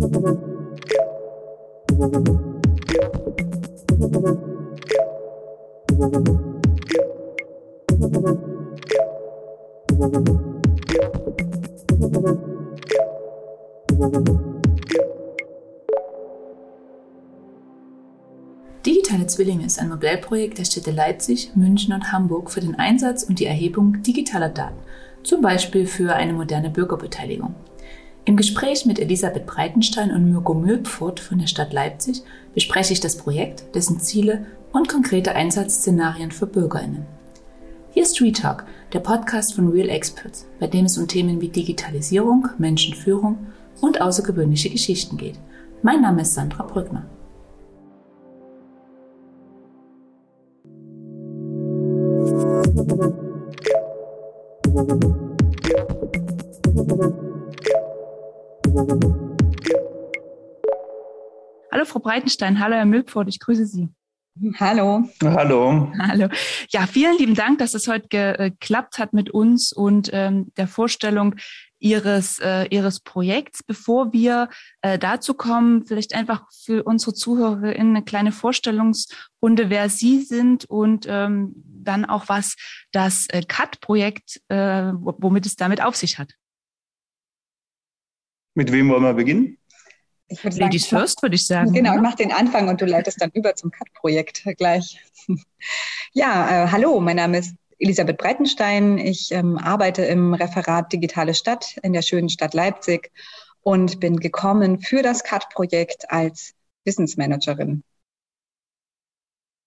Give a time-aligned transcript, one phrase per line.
[0.00, 0.40] Digitale
[19.26, 23.44] Zwillinge ist ein Modellprojekt der Städte Leipzig, München und Hamburg für den Einsatz und die
[23.44, 24.78] Erhebung digitaler Daten,
[25.24, 27.54] zum Beispiel für eine moderne Bürgerbeteiligung.
[28.26, 32.22] Im Gespräch mit Elisabeth Breitenstein und Mirko Mülpfurt von der Stadt Leipzig
[32.52, 37.06] bespreche ich das Projekt, dessen Ziele und konkrete Einsatzszenarien für BürgerInnen.
[37.92, 42.48] Hier ist Retalk, der Podcast von Real Experts, bei dem es um Themen wie Digitalisierung,
[42.58, 43.38] Menschenführung
[43.80, 45.38] und außergewöhnliche Geschichten geht.
[45.82, 47.06] Mein Name ist Sandra Brückner.
[61.90, 63.88] Frau Breitenstein, hallo Herr Mülpfort, ich grüße Sie.
[64.60, 65.08] Hallo.
[65.22, 65.92] Hallo.
[65.98, 66.28] Hallo.
[66.70, 70.68] Ja, vielen lieben Dank, dass es heute äh, geklappt hat mit uns und ähm, der
[70.68, 71.34] Vorstellung
[71.80, 73.64] Ihres, äh, Ihres Projekts.
[73.64, 74.48] Bevor wir
[74.82, 81.06] äh, dazu kommen, vielleicht einfach für unsere ZuhörerInnen eine kleine Vorstellungsrunde, wer Sie sind und
[81.08, 82.54] ähm, dann auch, was
[82.92, 86.34] das äh, CAT-Projekt, äh, womit es damit auf sich hat.
[88.54, 89.59] Mit wem wollen wir beginnen?
[90.30, 91.72] Ladies sagen, first, würde ich sagen.
[91.72, 95.00] Genau, ich mache den Anfang und du leitest dann über zum CAT-Projekt gleich.
[96.12, 98.98] ja, äh, hallo, mein Name ist Elisabeth Breitenstein.
[98.98, 103.10] Ich ähm, arbeite im Referat Digitale Stadt in der schönen Stadt Leipzig
[103.62, 107.82] und bin gekommen für das CAT-Projekt als Wissensmanagerin.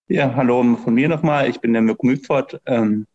[0.10, 1.50] Ja, hallo von mir nochmal.
[1.50, 2.60] Ich bin der Mirko Mügfort.
[2.66, 3.08] Ähm,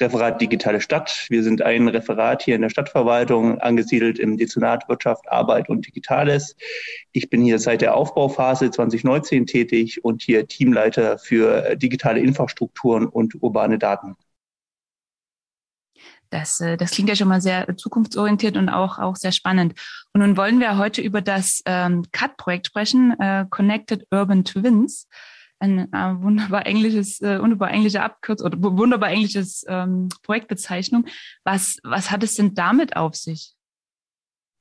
[0.00, 1.26] Referat Digitale Stadt.
[1.28, 6.56] Wir sind ein Referat hier in der Stadtverwaltung, angesiedelt im Dezernat Wirtschaft, Arbeit und Digitales.
[7.12, 13.06] Ich bin hier seit der Aufbauphase 2019 tätig und hier Teamleiter für äh, digitale Infrastrukturen
[13.06, 14.16] und urbane Daten.
[16.30, 19.74] Das, äh, das klingt ja schon mal sehr zukunftsorientiert und auch, auch sehr spannend.
[20.12, 25.06] Und nun wollen wir heute über das ähm, CUT-Projekt sprechen, äh, Connected Urban Twins
[25.64, 31.06] ein äh, wunderbar englisches, äh, wunderbar englische Abkürzung oder wunderbar englisches ähm, Projektbezeichnung.
[31.44, 33.54] Was, was hat es denn damit auf sich?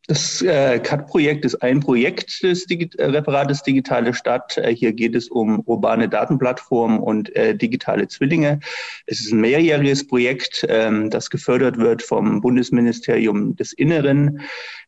[0.08, 4.58] Das äh, CAD-Projekt ist ein Projekt des Digi äh, Referates Digitale Stadt.
[4.58, 8.59] Äh, hier geht es um urbane Datenplattformen und äh, digitale Zwillinge.
[9.06, 14.42] Es ist ein mehrjähriges Projekt, ähm, das gefördert wird vom Bundesministerium des Inneren.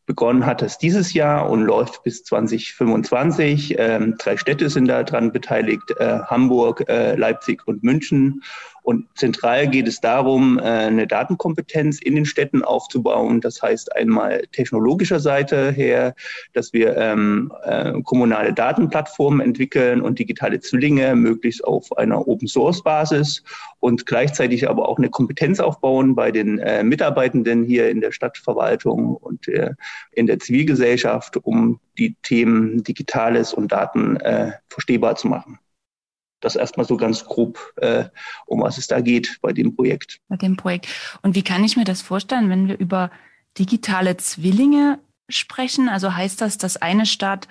[0.06, 3.76] Begonnen hat es dieses Jahr und läuft bis 2025.
[3.80, 8.44] Ähm, drei Städte sind daran beteiligt, äh, Hamburg, äh, Leipzig und München.
[8.86, 13.42] Und zentral geht es darum, äh, eine Datenkompetenz in den Städten aufzubauen.
[13.42, 16.14] Das heißt einmal technologischer Seite her,
[16.54, 23.42] dass wir ähm, äh, kommunale Datenplattformen entwickeln und digitale Zwillinge möglichst auf einer Open-Source-Basis
[23.80, 29.16] und gleichzeitig aber auch eine Kompetenz aufbauen bei den äh, Mitarbeitenden hier in der Stadtverwaltung
[29.16, 29.72] und äh,
[30.12, 35.58] in der Zivilgesellschaft, um die Themen Digitales und Daten äh, verstehbar zu machen
[36.40, 38.06] das erstmal so ganz grob, äh,
[38.46, 40.20] um was es da geht bei dem Projekt.
[40.28, 40.88] Bei dem Projekt.
[41.22, 43.12] Und wie kann ich mir das vorstellen, wenn wir über
[43.58, 45.90] digitale Zwillinge sprechen?
[45.90, 47.48] Also heißt das, dass eine Stadt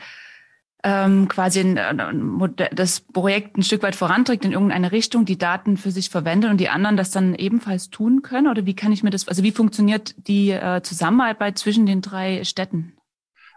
[0.84, 5.90] ähm, quasi äh, das Projekt ein Stück weit voranträgt in irgendeine Richtung, die Daten für
[5.90, 8.48] sich verwendet und die anderen das dann ebenfalls tun können?
[8.48, 12.44] Oder wie kann ich mir das, also wie funktioniert die äh, Zusammenarbeit zwischen den drei
[12.44, 12.93] Städten?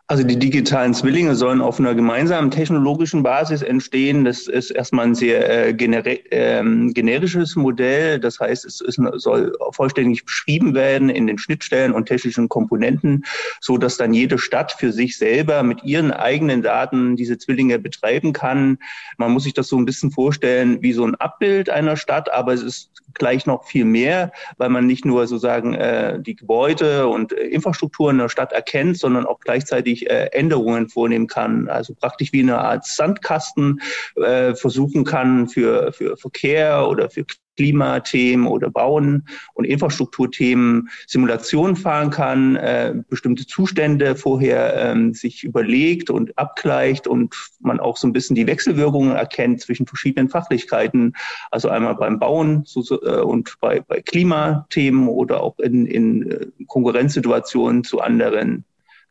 [0.09, 4.23] Also die digitalen Zwillinge sollen auf einer gemeinsamen technologischen Basis entstehen.
[4.23, 8.17] Das ist erstmal ein sehr äh, ähm, generisches Modell.
[8.17, 13.25] Das heißt, es ist, soll vollständig beschrieben werden in den Schnittstellen und technischen Komponenten,
[13.59, 18.31] so dass dann jede Stadt für sich selber mit ihren eigenen Daten diese Zwillinge betreiben
[18.31, 18.77] kann.
[19.17, 22.53] Man muss sich das so ein bisschen vorstellen wie so ein Abbild einer Stadt, aber
[22.53, 27.33] es ist gleich noch viel mehr, weil man nicht nur sozusagen äh, die Gebäude und
[27.33, 31.67] äh, Infrastrukturen der Stadt erkennt, sondern auch gleichzeitig äh, Änderungen vornehmen kann.
[31.67, 33.81] Also praktisch wie eine Art Sandkasten
[34.15, 37.25] äh, versuchen kann für, für Verkehr oder für
[37.57, 46.09] Klimathemen oder Bauen und Infrastrukturthemen Simulationen fahren kann, äh, bestimmte Zustände vorher ähm, sich überlegt
[46.09, 51.15] und abgleicht und man auch so ein bisschen die Wechselwirkungen erkennt zwischen verschiedenen Fachlichkeiten,
[51.51, 56.45] also einmal beim Bauen so, äh, und bei, bei Klimathemen oder auch in, in äh,
[56.67, 58.63] Konkurrenzsituationen zu anderen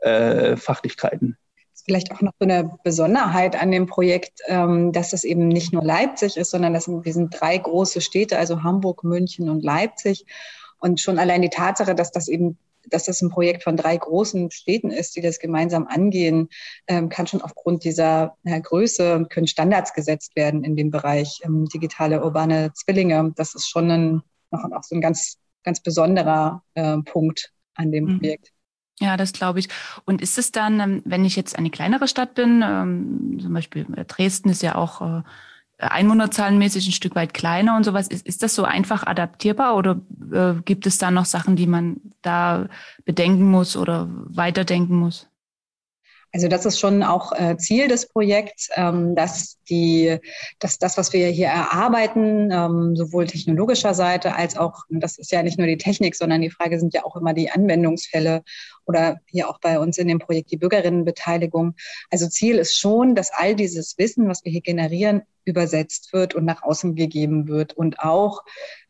[0.06, 1.36] äh, Fachlichkeiten
[1.86, 5.84] vielleicht auch noch so eine Besonderheit an dem Projekt, ähm, dass das eben nicht nur
[5.84, 10.26] Leipzig ist, sondern das sind, wir sind drei große Städte, also Hamburg, München und Leipzig.
[10.78, 12.58] Und schon allein die Tatsache, dass das eben
[12.88, 16.48] dass das ein Projekt von drei großen Städten ist, die das gemeinsam angehen,
[16.86, 22.22] ähm, kann schon aufgrund dieser Größe, können Standards gesetzt werden in dem Bereich ähm, digitale
[22.22, 23.32] urbane Zwillinge.
[23.34, 28.04] Das ist schon ein, noch auch so ein ganz, ganz besonderer äh, Punkt an dem
[28.04, 28.18] mhm.
[28.20, 28.52] Projekt.
[28.98, 29.68] Ja, das glaube ich.
[30.04, 33.86] Und ist es dann, ähm, wenn ich jetzt eine kleinere Stadt bin, ähm, zum Beispiel
[34.06, 35.22] Dresden ist ja auch äh,
[35.78, 40.00] einwohnerzahlenmäßig ein Stück weit kleiner und sowas, ist, ist das so einfach adaptierbar oder
[40.32, 42.68] äh, gibt es da noch Sachen, die man da
[43.04, 45.28] bedenken muss oder weiterdenken muss?
[46.32, 50.18] Also das ist schon auch äh, Ziel des Projekts, ähm, dass die,
[50.58, 52.50] dass das, was wir hier erarbeiten,
[52.94, 56.78] sowohl technologischer Seite als auch, das ist ja nicht nur die Technik, sondern die Frage
[56.78, 58.42] sind ja auch immer die Anwendungsfälle
[58.86, 61.74] oder hier auch bei uns in dem Projekt die Bürgerinnenbeteiligung.
[62.10, 66.44] Also Ziel ist schon, dass all dieses Wissen, was wir hier generieren, übersetzt wird und
[66.44, 68.42] nach außen gegeben wird und auch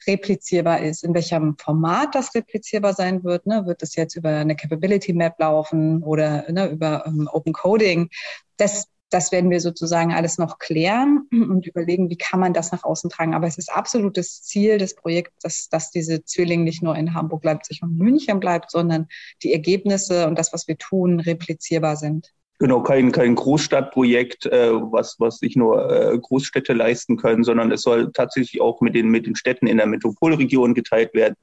[0.06, 1.04] replizierbar ist.
[1.04, 3.66] In welchem Format das replizierbar sein wird, ne?
[3.66, 8.08] wird es jetzt über eine Capability Map laufen oder ne, über um, ähm, Open Coding?
[8.56, 12.84] Das das werden wir sozusagen alles noch klären und überlegen, wie kann man das nach
[12.84, 13.34] außen tragen.
[13.34, 17.44] Aber es ist absolutes Ziel des Projekts, dass, dass diese Zwilling nicht nur in Hamburg,
[17.44, 19.06] Leipzig und München bleibt, sondern
[19.42, 22.32] die Ergebnisse und das, was wir tun, replizierbar sind.
[22.58, 27.82] Genau, kein, kein Großstadtprojekt, äh, was, was sich nur äh, Großstädte leisten können, sondern es
[27.82, 31.34] soll tatsächlich auch mit den, mit den Städten in der Metropolregion geteilt werden.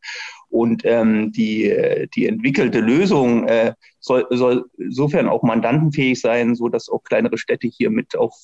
[0.49, 6.89] Und ähm, die, die entwickelte Lösung äh, soll, soll insofern auch mandantenfähig sein, so dass
[6.89, 8.35] auch kleinere Städte hier mit auf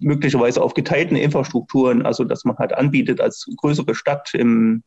[0.00, 4.82] möglicherweise auf geteilten Infrastrukturen, also dass man halt anbietet als größere Stadt im,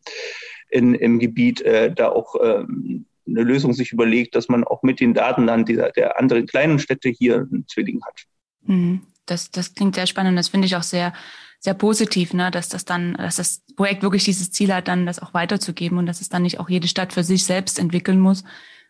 [0.70, 5.00] in, im Gebiet, äh, da auch ähm, eine Lösung sich überlegt, dass man auch mit
[5.00, 8.24] den Daten dann dieser, der anderen kleinen Städte hier einen Zwilling hat.
[8.64, 9.02] Mhm.
[9.26, 10.38] Das, das klingt sehr spannend.
[10.38, 11.14] Das finde ich auch sehr,
[11.60, 12.50] sehr positiv, ne?
[12.52, 16.08] dass das dann, dass das Projekt wirklich dieses Ziel hat, dann das auch weiterzugeben und
[16.08, 18.44] dass es dann nicht auch jede Stadt für sich selbst entwickeln muss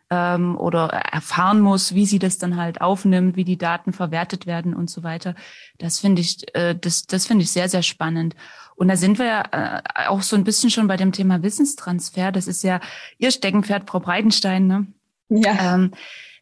[0.09, 4.73] ähm, oder erfahren muss, wie sie das dann halt aufnimmt, wie die Daten verwertet werden
[4.73, 5.35] und so weiter.
[5.79, 8.35] Das finde ich, äh, das, das finde ich sehr, sehr spannend.
[8.75, 12.31] Und da sind wir ja äh, auch so ein bisschen schon bei dem Thema Wissenstransfer.
[12.31, 12.79] Das ist ja
[13.17, 14.67] Ihr Steckenpferd, Frau Breitenstein.
[14.67, 14.87] Ne?
[15.29, 15.75] Ja.
[15.75, 15.91] Ähm,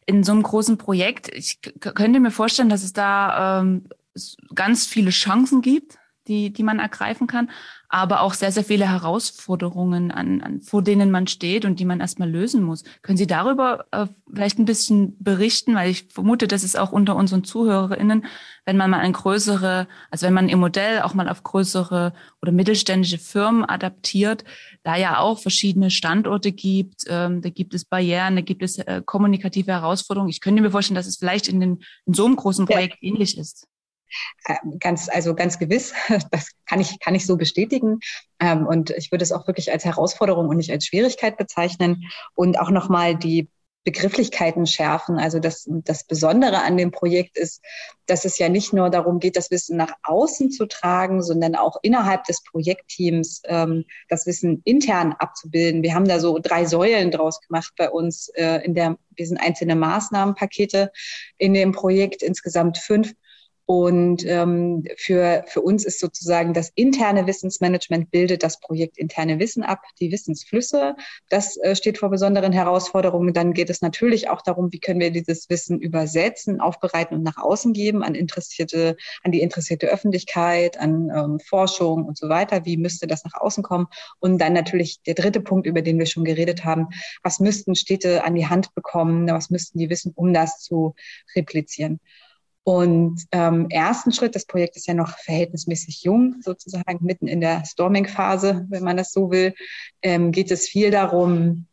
[0.06, 3.88] in so einem großen Projekt, ich könnte mir vorstellen, dass es da ähm,
[4.54, 7.50] ganz viele Chancen gibt, die, die man ergreifen kann
[7.92, 11.98] aber auch sehr, sehr viele Herausforderungen, an, an, vor denen man steht und die man
[11.98, 12.84] erstmal lösen muss.
[13.02, 15.74] Können Sie darüber äh, vielleicht ein bisschen berichten?
[15.74, 18.26] Weil ich vermute, dass es auch unter unseren ZuhörerInnen,
[18.64, 22.52] wenn man mal ein größere, also wenn man Ihr Modell auch mal auf größere oder
[22.52, 24.44] mittelständische Firmen adaptiert,
[24.84, 29.02] da ja auch verschiedene Standorte gibt, ähm, da gibt es Barrieren, da gibt es äh,
[29.04, 30.30] kommunikative Herausforderungen.
[30.30, 33.08] Ich könnte mir vorstellen, dass es vielleicht in, den, in so einem großen Projekt ja.
[33.08, 33.66] ähnlich ist.
[34.46, 35.92] Ähm, ganz, also ganz gewiss,
[36.30, 38.00] das kann ich, kann ich so bestätigen.
[38.38, 42.04] Ähm, und ich würde es auch wirklich als Herausforderung und nicht als Schwierigkeit bezeichnen.
[42.34, 43.48] Und auch nochmal die
[43.84, 45.18] Begrifflichkeiten schärfen.
[45.18, 47.62] Also das, das Besondere an dem Projekt ist,
[48.06, 51.76] dass es ja nicht nur darum geht, das Wissen nach außen zu tragen, sondern auch
[51.82, 55.82] innerhalb des Projektteams ähm, das Wissen intern abzubilden.
[55.82, 59.38] Wir haben da so drei Säulen draus gemacht bei uns äh, in der, wir sind
[59.38, 60.92] einzelne Maßnahmenpakete
[61.38, 63.14] in dem Projekt, insgesamt fünf.
[63.70, 69.62] Und ähm, für, für uns ist sozusagen das interne Wissensmanagement bildet das Projekt interne Wissen
[69.62, 70.96] ab, die Wissensflüsse.
[71.28, 73.32] Das äh, steht vor besonderen Herausforderungen.
[73.32, 77.36] Dann geht es natürlich auch darum, wie können wir dieses Wissen übersetzen, aufbereiten und nach
[77.36, 82.64] außen geben an interessierte, an die interessierte Öffentlichkeit, an ähm, Forschung und so weiter.
[82.64, 83.86] Wie müsste das nach außen kommen?
[84.18, 86.88] Und dann natürlich der dritte Punkt, über den wir schon geredet haben.
[87.22, 89.28] Was müssten Städte an die Hand bekommen?
[89.28, 90.96] Was müssten die wissen, um das zu
[91.36, 92.00] replizieren?
[92.62, 97.64] Und ähm, ersten Schritt, das Projekt ist ja noch verhältnismäßig jung, sozusagen mitten in der
[97.64, 99.54] Storming-Phase, wenn man das so will,
[100.02, 101.66] ähm, geht es viel darum,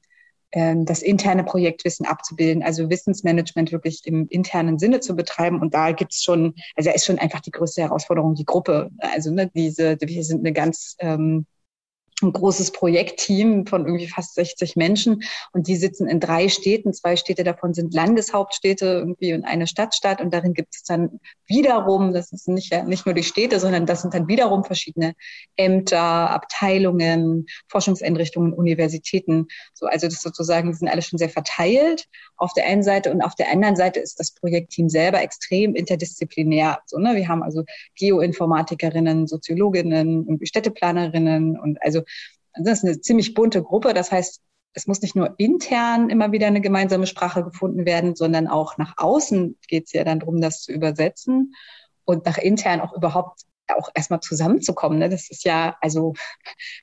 [0.54, 5.60] ähm, das interne Projektwissen abzubilden, also Wissensmanagement wirklich im internen Sinne zu betreiben.
[5.60, 8.90] Und da gibt's schon, also da ist schon einfach die größte Herausforderung, die Gruppe.
[9.00, 11.46] Also ne, diese, wir sind eine ganz ähm,
[12.22, 15.22] ein großes Projektteam von irgendwie fast 60 Menschen
[15.54, 16.94] und die sitzen in drei Städten.
[16.94, 22.14] Zwei Städte davon sind Landeshauptstädte irgendwie und eine Stadtstadt und darin gibt es dann wiederum,
[22.14, 25.14] das ist nicht, nicht nur die Städte, sondern das sind dann wiederum verschiedene
[25.58, 29.48] Ämter, Abteilungen, Forschungseinrichtungen, Universitäten.
[29.76, 32.08] So, also das sozusagen, die sind alle schon sehr verteilt
[32.38, 36.80] auf der einen Seite und auf der anderen Seite ist das Projektteam selber extrem interdisziplinär.
[36.86, 37.16] So, ne?
[37.16, 37.64] Wir haben also
[37.96, 42.02] Geoinformatikerinnen, Soziologinnen Städteplanerinnen und also
[42.54, 43.94] das ist eine ziemlich bunte Gruppe.
[43.94, 44.42] Das heißt,
[44.74, 48.94] es muss nicht nur intern immer wieder eine gemeinsame Sprache gefunden werden, sondern auch nach
[48.98, 51.54] außen geht es ja dann darum, das zu übersetzen
[52.06, 53.42] und nach intern auch überhaupt
[53.76, 55.00] auch erstmal zusammenzukommen.
[55.00, 55.10] Ne?
[55.10, 56.14] Das ist ja, also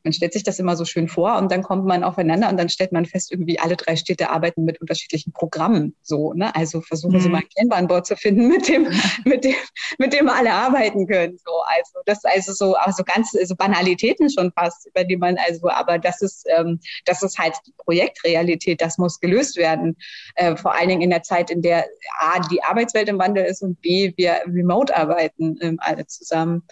[0.02, 2.68] man stellt sich das immer so schön vor und dann kommt man aufeinander und dann
[2.68, 5.96] stellt man fest, irgendwie alle drei Städte arbeiten mit unterschiedlichen Programmen.
[6.02, 6.54] So, ne?
[6.54, 7.20] Also versuchen mhm.
[7.20, 8.88] Sie mal ein Kanban-Board zu finden, mit dem,
[9.24, 9.54] mit dem,
[9.98, 11.38] mit dem alle arbeiten können.
[11.44, 15.36] So, also das also so, also ganz so also Banalitäten schon fast, über die man
[15.48, 19.96] also, aber das ist, ähm, das ist halt die Projektrealität, das muss gelöst werden.
[20.34, 21.86] Äh, vor allen Dingen in der Zeit, in der
[22.18, 26.62] A, die Arbeitswelt im Wandel ist und B, wir remote arbeiten ähm, alle zusammen.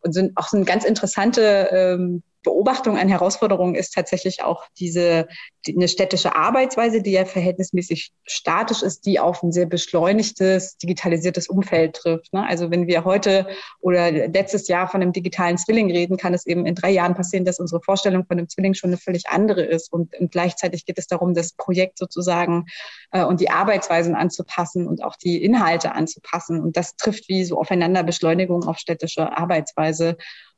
[0.00, 5.26] Und sind auch so eine ganz interessante ähm, Beobachtung an Herausforderungen ist tatsächlich auch diese
[5.66, 11.48] die, eine städtische Arbeitsweise, die ja verhältnismäßig statisch ist, die auf ein sehr beschleunigtes, digitalisiertes
[11.48, 12.32] Umfeld trifft.
[12.32, 12.46] Ne?
[12.46, 13.48] Also wenn wir heute
[13.80, 17.44] oder letztes Jahr von einem digitalen Zwilling reden, kann es eben in drei Jahren passieren,
[17.44, 19.92] dass unsere Vorstellung von einem Zwilling schon eine völlig andere ist.
[19.92, 22.66] Und, und gleichzeitig geht es darum, das Projekt sozusagen
[23.10, 26.60] äh, und die Arbeitsweisen anzupassen und auch die Inhalte anzupassen.
[26.60, 30.16] Und das trifft wie so aufeinander Beschleunigung auf städtische Arbeitsweise.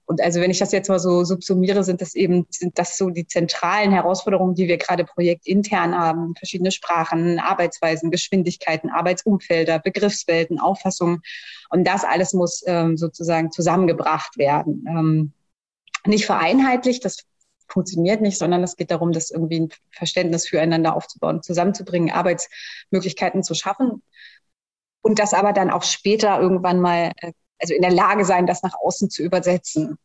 [0.08, 3.10] Und also wenn ich das jetzt mal so subsumiere, sind das eben, sind das so
[3.10, 6.34] die zentralen Herausforderungen, die wir gerade projektintern haben.
[6.34, 11.20] Verschiedene Sprachen, Arbeitsweisen, Geschwindigkeiten, Arbeitsumfelder, Begriffswelten, Auffassungen.
[11.68, 14.86] Und das alles muss ähm, sozusagen zusammengebracht werden.
[14.88, 15.32] Ähm,
[16.06, 17.26] nicht vereinheitlicht, das
[17.68, 23.52] funktioniert nicht, sondern es geht darum, das irgendwie ein Verständnis füreinander aufzubauen, zusammenzubringen, Arbeitsmöglichkeiten zu
[23.52, 24.02] schaffen
[25.02, 28.62] und das aber dann auch später irgendwann mal äh, also in der Lage sein, das
[28.62, 29.98] nach außen zu übersetzen.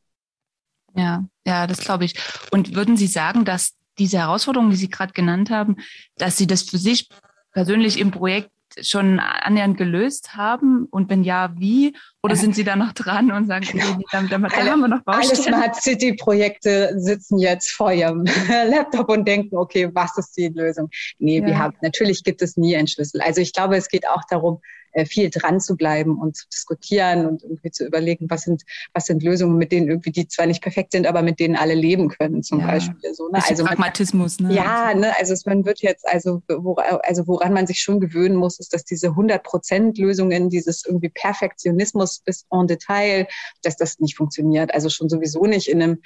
[0.96, 2.16] Ja, ja, das glaube ich.
[2.52, 5.78] Und würden Sie sagen, dass diese Herausforderungen, die Sie gerade genannt haben,
[6.18, 7.10] dass Sie das für sich
[7.52, 10.86] persönlich im Projekt schon annähernd gelöst haben?
[10.86, 11.96] Und wenn ja, wie?
[12.22, 15.04] Oder sind Sie da noch dran und sagen, okay, da, da, da haben wir noch
[15.04, 15.54] Baustellen?
[15.54, 18.26] Alle Smart City-Projekte sitzen jetzt vor ihrem
[18.68, 20.90] Laptop und denken, okay, was ist die Lösung?
[21.20, 21.46] Nee, ja.
[21.46, 23.22] wir haben, natürlich gibt es nie einen Schlüssel.
[23.22, 27.26] Also ich glaube, es geht auch darum, äh, viel dran zu bleiben und zu diskutieren
[27.26, 30.62] und irgendwie zu überlegen, was sind, was sind Lösungen, mit denen irgendwie die zwar nicht
[30.62, 32.68] perfekt sind, aber mit denen alle leben können, zum ja.
[32.68, 33.14] Beispiel.
[33.14, 33.42] So, ne?
[33.48, 34.54] Also Pragmatismus, ne?
[34.54, 35.14] Ja, ne?
[35.18, 38.86] also man wird jetzt, also, wo, also woran man sich schon gewöhnen muss, ist, dass
[38.86, 43.28] diese 100 Prozent Lösungen, dieses irgendwie Perfektionismus bis en Detail,
[43.62, 44.74] dass das nicht funktioniert.
[44.74, 46.02] Also schon sowieso nicht in einem,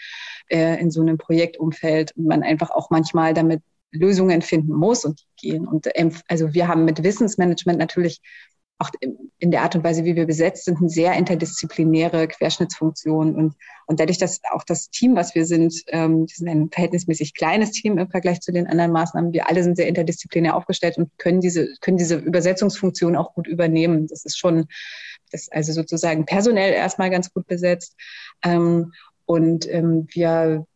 [0.50, 5.20] äh, in so einem Projektumfeld und man einfach auch manchmal damit Lösungen finden muss und
[5.20, 5.68] die gehen.
[5.68, 8.22] Und ähm, also wir haben mit Wissensmanagement natürlich
[8.80, 8.92] auch
[9.40, 13.36] in der Art und Weise, wie wir besetzt sind, eine sehr interdisziplinäre Querschnittsfunktion.
[13.36, 13.56] Und,
[13.88, 17.72] und dadurch, dass auch das Team, was wir sind, ähm, wir sind ein verhältnismäßig kleines
[17.72, 21.42] Team im Vergleich zu den anderen Maßnahmen, wir alle sind sehr interdisziplinär aufgestellt und können
[21.42, 24.08] diese, können diese Übersetzungsfunktion auch gut übernehmen.
[24.08, 24.68] Das ist schon,
[25.32, 27.96] das ist also sozusagen personell erstmal ganz gut besetzt.
[28.44, 28.94] Ähm,
[29.26, 30.68] und ähm, wir,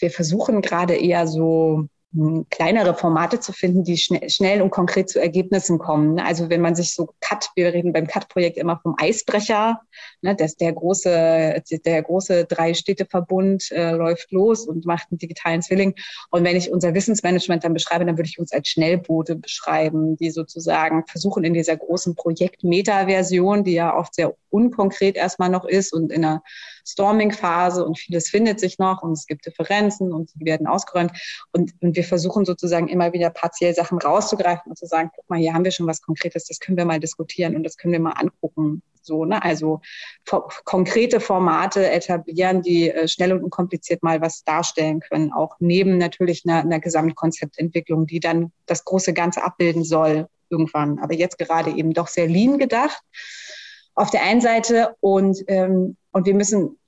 [0.00, 1.88] wir versuchen gerade eher so
[2.50, 6.20] kleinere Formate zu finden, die schnell, schnell und konkret zu Ergebnissen kommen.
[6.20, 9.80] Also wenn man sich so Cut, wir reden beim Cut-Projekt immer vom Eisbrecher,
[10.22, 15.94] ne, dass der große, der große Drei-Städte-Verbund äh, läuft los und macht einen digitalen Zwilling.
[16.30, 20.30] Und wenn ich unser Wissensmanagement dann beschreibe, dann würde ich uns als Schnellboote beschreiben, die
[20.30, 26.12] sozusagen versuchen in dieser großen Projekt-Meta-Version, die ja oft sehr unkonkret erstmal noch ist und
[26.12, 26.42] in einer
[26.86, 31.12] Storming-Phase und vieles findet sich noch und es gibt Differenzen und die werden ausgeräumt.
[31.52, 35.38] Und, und wir versuchen sozusagen immer wieder partiell Sachen rauszugreifen und zu sagen, guck mal,
[35.38, 38.00] hier haben wir schon was Konkretes, das können wir mal diskutieren und das können wir
[38.00, 38.82] mal angucken.
[39.02, 39.42] So, ne?
[39.42, 39.80] Also
[40.64, 46.44] konkrete Formate etablieren, die äh, schnell und unkompliziert mal was darstellen können, auch neben natürlich
[46.46, 50.98] einer, einer Gesamtkonzeptentwicklung, die dann das große Ganze abbilden soll irgendwann.
[51.00, 53.02] Aber jetzt gerade eben doch sehr lean gedacht
[53.94, 56.78] auf der einen Seite und, ähm, und wir müssen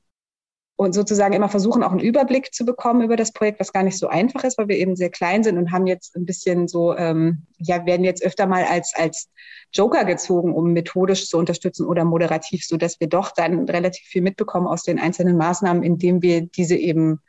[0.77, 3.99] und sozusagen immer versuchen, auch einen Überblick zu bekommen über das Projekt, was gar nicht
[3.99, 6.95] so einfach ist, weil wir eben sehr klein sind und haben jetzt ein bisschen so,
[6.95, 9.31] ähm, ja, werden jetzt öfter mal als, als
[9.73, 14.23] Joker gezogen, um methodisch zu unterstützen oder moderativ, so dass wir doch dann relativ viel
[14.23, 17.21] mitbekommen aus den einzelnen Maßnahmen, indem wir diese eben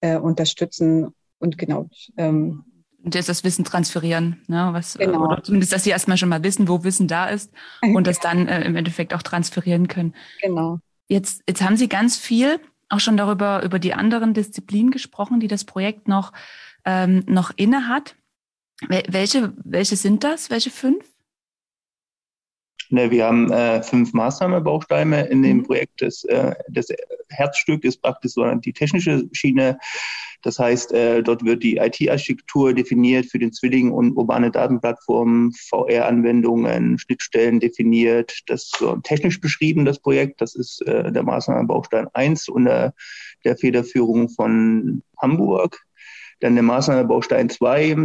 [0.00, 2.64] äh, unterstützen und genau ähm,
[3.04, 4.70] und jetzt das Wissen transferieren, ne?
[4.72, 5.26] Was, äh, genau.
[5.26, 7.52] oder zumindest, dass sie erstmal schon mal wissen, wo Wissen da ist
[7.94, 10.12] und das dann äh, im Endeffekt auch transferieren können.
[10.42, 10.80] Genau.
[11.06, 15.48] Jetzt, jetzt haben Sie ganz viel auch schon darüber, über die anderen Disziplinen gesprochen, die
[15.48, 16.32] das Projekt noch,
[16.84, 18.16] ähm, noch inne hat.
[18.88, 20.50] Welche, welche sind das?
[20.50, 21.04] Welche fünf?
[22.90, 25.62] Ne, wir haben äh, fünf Maßnahmenbausteine in dem mhm.
[25.64, 26.02] Projekt.
[26.02, 26.88] Das, äh, das
[27.36, 29.78] Herzstück ist praktisch so die technische Schiene.
[30.42, 36.98] Das heißt, äh, dort wird die IT-Architektur definiert für den Zwilling und urbane Datenplattformen, VR-Anwendungen,
[36.98, 38.32] Schnittstellen definiert.
[38.46, 40.40] Das so technisch beschrieben, das Projekt.
[40.40, 42.94] Das ist äh, der Maßnahmenbaustein 1 unter
[43.44, 45.80] der Federführung von Hamburg.
[46.40, 47.96] Dann der Maßnahmenbaustein 2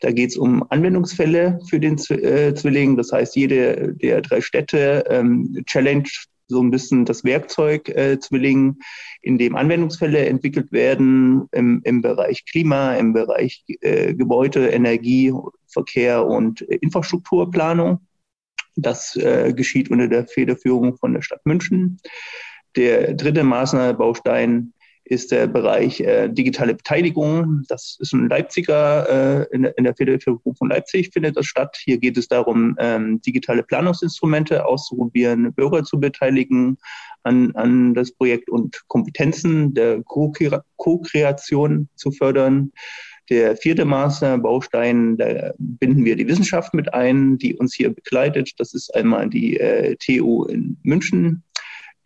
[0.00, 2.96] da geht es um Anwendungsfälle für den äh, Zwilling.
[2.96, 6.10] Das heißt, jede der drei Städte ähm, challenge
[6.48, 8.78] so ein bisschen das Werkzeug äh, Zwilling,
[9.22, 15.32] in dem Anwendungsfälle entwickelt werden im, im Bereich Klima, im Bereich äh, Gebäude, Energie,
[15.66, 18.00] Verkehr und Infrastrukturplanung.
[18.76, 21.98] Das äh, geschieht unter der Federführung von der Stadt München.
[22.76, 24.74] Der dritte Maßnahmebaustein
[25.06, 27.62] ist der Bereich äh, digitale Beteiligung.
[27.68, 31.76] Das ist ein Leipziger, äh, in, in, der Federführung von Leipzig findet das statt.
[31.82, 36.76] Hier geht es darum, ähm, digitale Planungsinstrumente auszuprobieren, Bürger zu beteiligen
[37.22, 42.72] an, an das Projekt und Kompetenzen der Co-Kreation zu fördern.
[43.28, 48.52] Der vierte Maßnahmenbaustein, da binden wir die Wissenschaft mit ein, die uns hier begleitet.
[48.58, 51.42] Das ist einmal die äh, TU in München,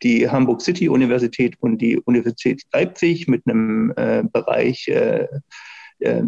[0.02, 5.28] die Hamburg City Universität und die Universität Leipzig mit einem äh, Bereich äh,
[6.00, 6.22] äh,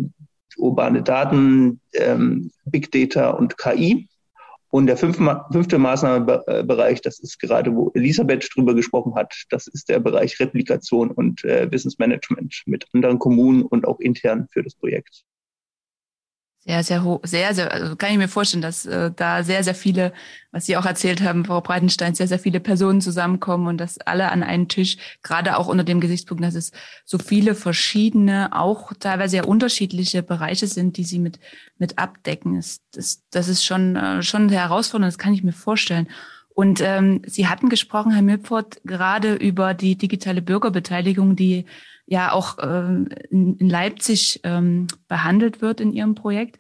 [0.57, 4.09] urbane Daten, ähm, Big Data und KI.
[4.71, 10.01] Und der fünfte, Maßnahmenbereich, das ist gerade, wo Elisabeth drüber gesprochen hat, das ist der
[10.01, 15.25] Bereich Replikation und äh, Wissensmanagement mit anderen Kommunen und auch intern für das Projekt.
[16.65, 19.75] Sehr, sehr hoch, sehr, sehr, also kann ich mir vorstellen, dass äh, da sehr, sehr
[19.75, 20.13] viele,
[20.53, 24.31] was Sie auch erzählt haben, Frau Breitenstein, sehr, sehr viele Personen zusammenkommen und dass alle
[24.31, 26.71] an einen Tisch, gerade auch unter dem Gesichtspunkt, dass es
[27.05, 31.41] so viele verschiedene, auch teilweise sehr unterschiedliche Bereiche sind, die Sie mit,
[31.79, 32.55] mit abdecken.
[32.55, 36.07] Das, das, das ist schon, äh, schon sehr herausfordernd, das kann ich mir vorstellen.
[36.55, 41.65] Und ähm, Sie hatten gesprochen, Herr Milford, gerade über die digitale Bürgerbeteiligung, die
[42.07, 46.59] ja auch ähm, in, Leipzig ähm, behandelt wird in Ihrem Projekt.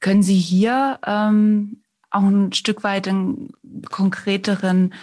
[0.00, 3.50] Können Sie hier ähm, auch ein Stück weit einen
[3.90, 4.94] konkreteren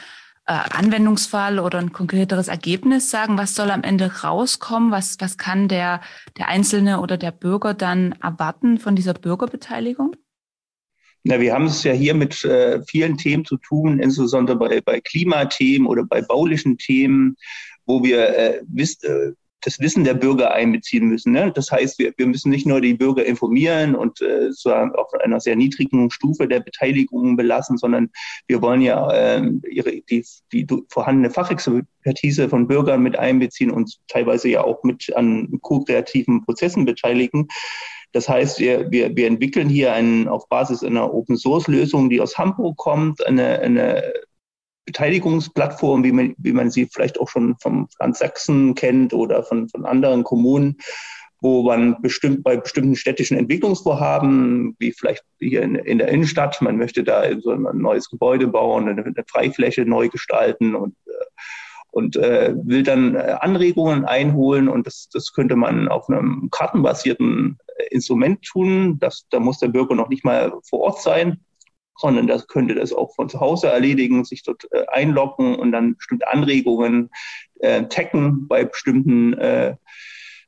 [0.47, 3.37] äh, Anwendungsfall oder ein konkreteres Ergebnis sagen?
[3.37, 4.91] Was soll am Ende rauskommen?
[4.91, 6.01] Was, was kann der,
[6.37, 10.15] der Einzelne oder der Bürger dann erwarten von dieser Bürgerbeteiligung?
[11.27, 15.01] Na, wir haben es ja hier mit äh, vielen Themen zu tun, insbesondere bei, bei
[15.01, 17.35] Klimathemen oder bei baulichen Themen,
[17.87, 19.31] wo wir äh, wiss, äh,
[19.65, 21.33] das Wissen der Bürger einbeziehen müssen.
[21.33, 21.51] Ne?
[21.51, 25.39] Das heißt, wir, wir müssen nicht nur die Bürger informieren und äh, sozusagen auf einer
[25.39, 28.11] sehr niedrigen Stufe der Beteiligung belassen, sondern
[28.47, 34.49] wir wollen ja äh, ihre, die, die vorhandene Fachexpertise von Bürgern mit einbeziehen und teilweise
[34.49, 37.47] ja auch mit an ko-kreativen Prozessen beteiligen.
[38.11, 42.77] Das heißt, wir, wir, wir entwickeln hier einen, auf Basis einer Open-Source-Lösung, die aus Hamburg
[42.77, 44.13] kommt, eine, eine
[44.85, 49.67] Beteiligungsplattform, wie man, wie man sie vielleicht auch schon vom Land Sachsen kennt oder von,
[49.69, 50.77] von anderen Kommunen,
[51.41, 56.77] wo man bestimmt bei bestimmten städtischen Entwicklungsvorhaben, wie vielleicht hier in, in der Innenstadt, man
[56.77, 61.25] möchte da so ein neues Gebäude bauen, eine, eine Freifläche neu gestalten und äh,
[61.91, 67.57] und äh, will dann äh, Anregungen einholen und das, das könnte man auf einem kartenbasierten
[67.89, 68.99] Instrument tun.
[68.99, 71.39] Das, da muss der Bürger noch nicht mal vor Ort sein
[71.97, 75.95] sondern das könnte das auch von zu Hause erledigen, sich dort äh, einloggen und dann
[75.95, 77.09] bestimmte Anregungen
[77.59, 79.75] äh, taggen bei bestimmten äh,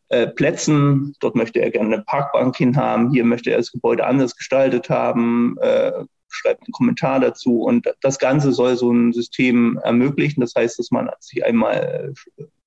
[0.09, 1.15] äh, Plätzen.
[1.19, 5.57] Dort möchte er gerne eine Parkbank hinhaben, hier möchte er das Gebäude anders gestaltet haben,
[5.59, 5.91] äh,
[6.29, 10.41] schreibt einen Kommentar dazu und das Ganze soll so ein System ermöglichen.
[10.41, 12.13] Das heißt, dass man sich einmal,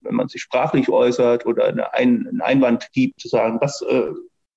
[0.00, 4.10] wenn man sich sprachlich äußert oder eine Ein einen Einwand gibt, zu sagen, das äh,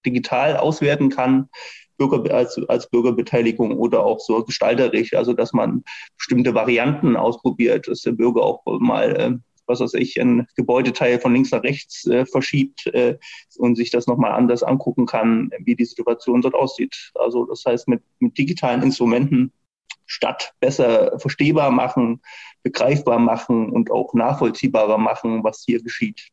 [0.05, 1.49] digital auswerten kann,
[1.97, 5.83] Bürger, als, als Bürgerbeteiligung oder auch so gestalterisch, also dass man
[6.17, 11.33] bestimmte Varianten ausprobiert, dass der Bürger auch mal äh, was weiß ich, ein Gebäudeteil von
[11.33, 13.17] links nach rechts äh, verschiebt äh,
[13.57, 17.11] und sich das nochmal anders angucken kann, wie die Situation dort aussieht.
[17.15, 19.51] Also das heißt, mit, mit digitalen Instrumenten
[20.05, 22.21] Stadt besser verstehbar machen,
[22.61, 26.29] begreifbar machen und auch nachvollziehbarer machen, was hier geschieht.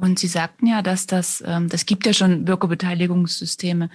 [0.00, 3.90] Und Sie sagten ja, dass das, ähm, das gibt ja schon Bürgerbeteiligungssysteme.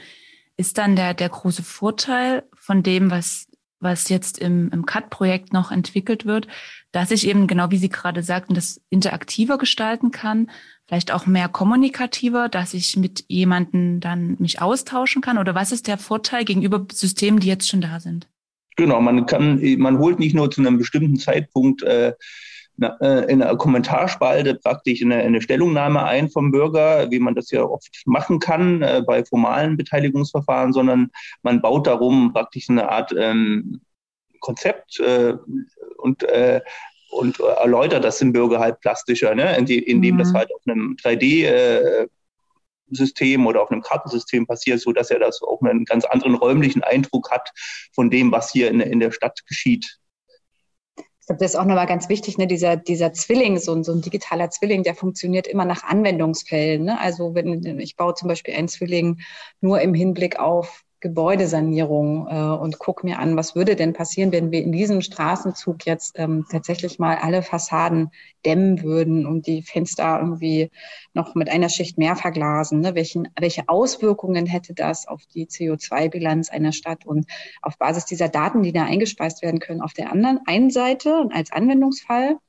[0.58, 3.48] Ist dann der, der große Vorteil von dem, was,
[3.80, 6.48] was jetzt im, im CAD-Projekt noch entwickelt wird,
[6.91, 10.50] dass ich eben, genau wie Sie gerade sagten, das interaktiver gestalten kann,
[10.88, 15.39] vielleicht auch mehr kommunikativer, dass ich mit jemandem dann mich austauschen kann?
[15.39, 18.28] Oder was ist der Vorteil gegenüber Systemen, die jetzt schon da sind?
[18.78, 22.13] Genau, man kann, man holt nicht nur zu einem bestimmten Zeitpunkt äh,
[22.77, 28.03] in einer Kommentarspalte praktisch eine, eine, Stellungnahme ein vom Bürger, wie man das ja oft
[28.05, 31.09] machen kann äh, bei formalen Beteiligungsverfahren, sondern
[31.41, 33.79] man baut darum praktisch eine Art ähm,
[34.41, 35.35] Konzept äh,
[35.97, 36.61] und äh,
[37.11, 39.55] und erläutert das dem Bürger halt plastischer, ne?
[39.57, 40.19] indem mhm.
[40.19, 42.07] das halt auf einem 3D äh,
[42.89, 46.83] System oder auf einem Kartensystem passiert, so dass er das auch einen ganz anderen räumlichen
[46.83, 47.51] Eindruck hat
[47.93, 49.97] von dem, was hier in, in der Stadt geschieht.
[51.25, 52.45] Ich glaube, das ist auch nochmal ganz wichtig, ne?
[52.45, 56.83] dieser, dieser Zwilling, so ein, so ein digitaler Zwilling, der funktioniert immer nach Anwendungsfällen.
[56.83, 57.01] Ne?
[57.01, 59.19] Also wenn ich baue zum Beispiel einen Zwilling
[59.59, 64.50] nur im Hinblick auf Gebäudesanierung äh, und gucke mir an, was würde denn passieren, wenn
[64.50, 68.10] wir in diesem Straßenzug jetzt ähm, tatsächlich mal alle Fassaden
[68.44, 70.72] dämmen würden und die Fenster irgendwie
[71.13, 72.80] noch mit einer Schicht mehr verglasen.
[72.80, 72.96] Ne?
[72.96, 77.06] Welchen, welche Auswirkungen hätte das auf die CO2-Bilanz einer Stadt?
[77.06, 77.28] Und
[77.62, 81.52] auf Basis dieser Daten, die da eingespeist werden können, auf der anderen einen Seite als
[81.52, 82.39] Anwendungsfall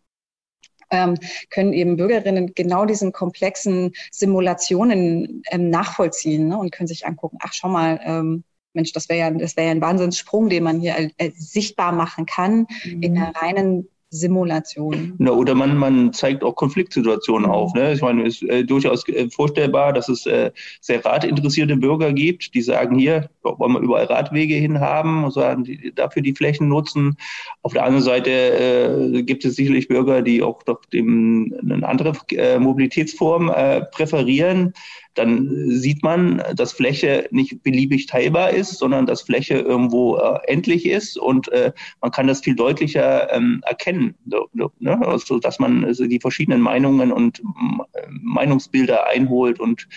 [0.90, 1.14] ähm,
[1.50, 7.52] können eben Bürgerinnen genau diesen komplexen Simulationen ähm, nachvollziehen ne, und können sich angucken, ach
[7.52, 11.10] schau mal, ähm, Mensch, das wäre ja, das wäre ja ein Wahnsinnssprung, den man hier
[11.16, 13.02] äh, sichtbar machen kann mhm.
[13.02, 15.14] in einer reinen Simulation.
[15.18, 17.74] Na, oder man, man zeigt auch Konfliktsituationen auf.
[17.74, 17.92] Ne?
[17.92, 22.54] Ich meine, es ist äh, durchaus äh, vorstellbar, dass es äh, sehr radinteressierte Bürger gibt,
[22.54, 26.68] die sagen, hier wollen wir überall Radwege hin haben und sagen, die, dafür die Flächen
[26.68, 27.16] nutzen.
[27.62, 32.12] Auf der anderen Seite äh, gibt es sicherlich Bürger, die auch doch dem, eine andere
[32.30, 34.72] äh, Mobilitätsform äh, präferieren
[35.16, 40.86] dann sieht man, dass Fläche nicht beliebig teilbar ist, sondern dass Fläche irgendwo äh, endlich
[40.86, 44.48] ist und äh, man kann das viel deutlicher ähm, erkennen, so,
[44.78, 45.00] ne?
[45.06, 49.88] also, dass man also die verschiedenen Meinungen und äh, Meinungsbilder einholt und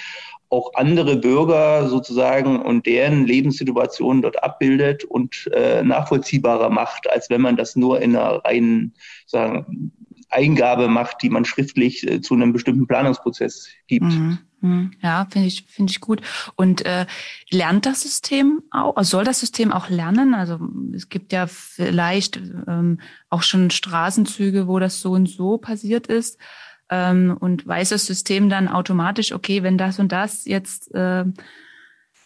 [0.49, 7.41] auch andere Bürger sozusagen und deren Lebenssituation dort abbildet und äh, nachvollziehbarer macht, als wenn
[7.41, 8.93] man das nur in einer reinen
[9.27, 9.91] sagen,
[10.29, 14.05] Eingabe macht, die man schriftlich äh, zu einem bestimmten Planungsprozess gibt.
[14.05, 14.39] Mhm.
[14.61, 16.21] Hm, ja, finde ich, finde ich gut.
[16.55, 17.05] Und äh,
[17.49, 20.33] lernt das System auch, also soll das System auch lernen?
[20.33, 20.59] Also
[20.93, 26.39] es gibt ja vielleicht ähm, auch schon Straßenzüge, wo das so und so passiert ist.
[26.89, 31.23] Ähm, und weiß das System dann automatisch, okay, wenn das und das jetzt äh,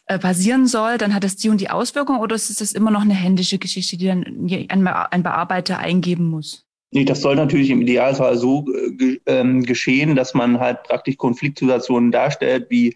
[0.06, 3.02] äh, passieren soll, dann hat das die und die Auswirkung oder ist das immer noch
[3.02, 4.24] eine händische Geschichte, die dann
[4.70, 6.66] ein Bearbeiter eingeben muss?
[6.94, 12.12] Nee, das soll natürlich im Idealfall so äh, ähm, geschehen, dass man halt praktisch Konfliktsituationen
[12.12, 12.96] darstellt, wie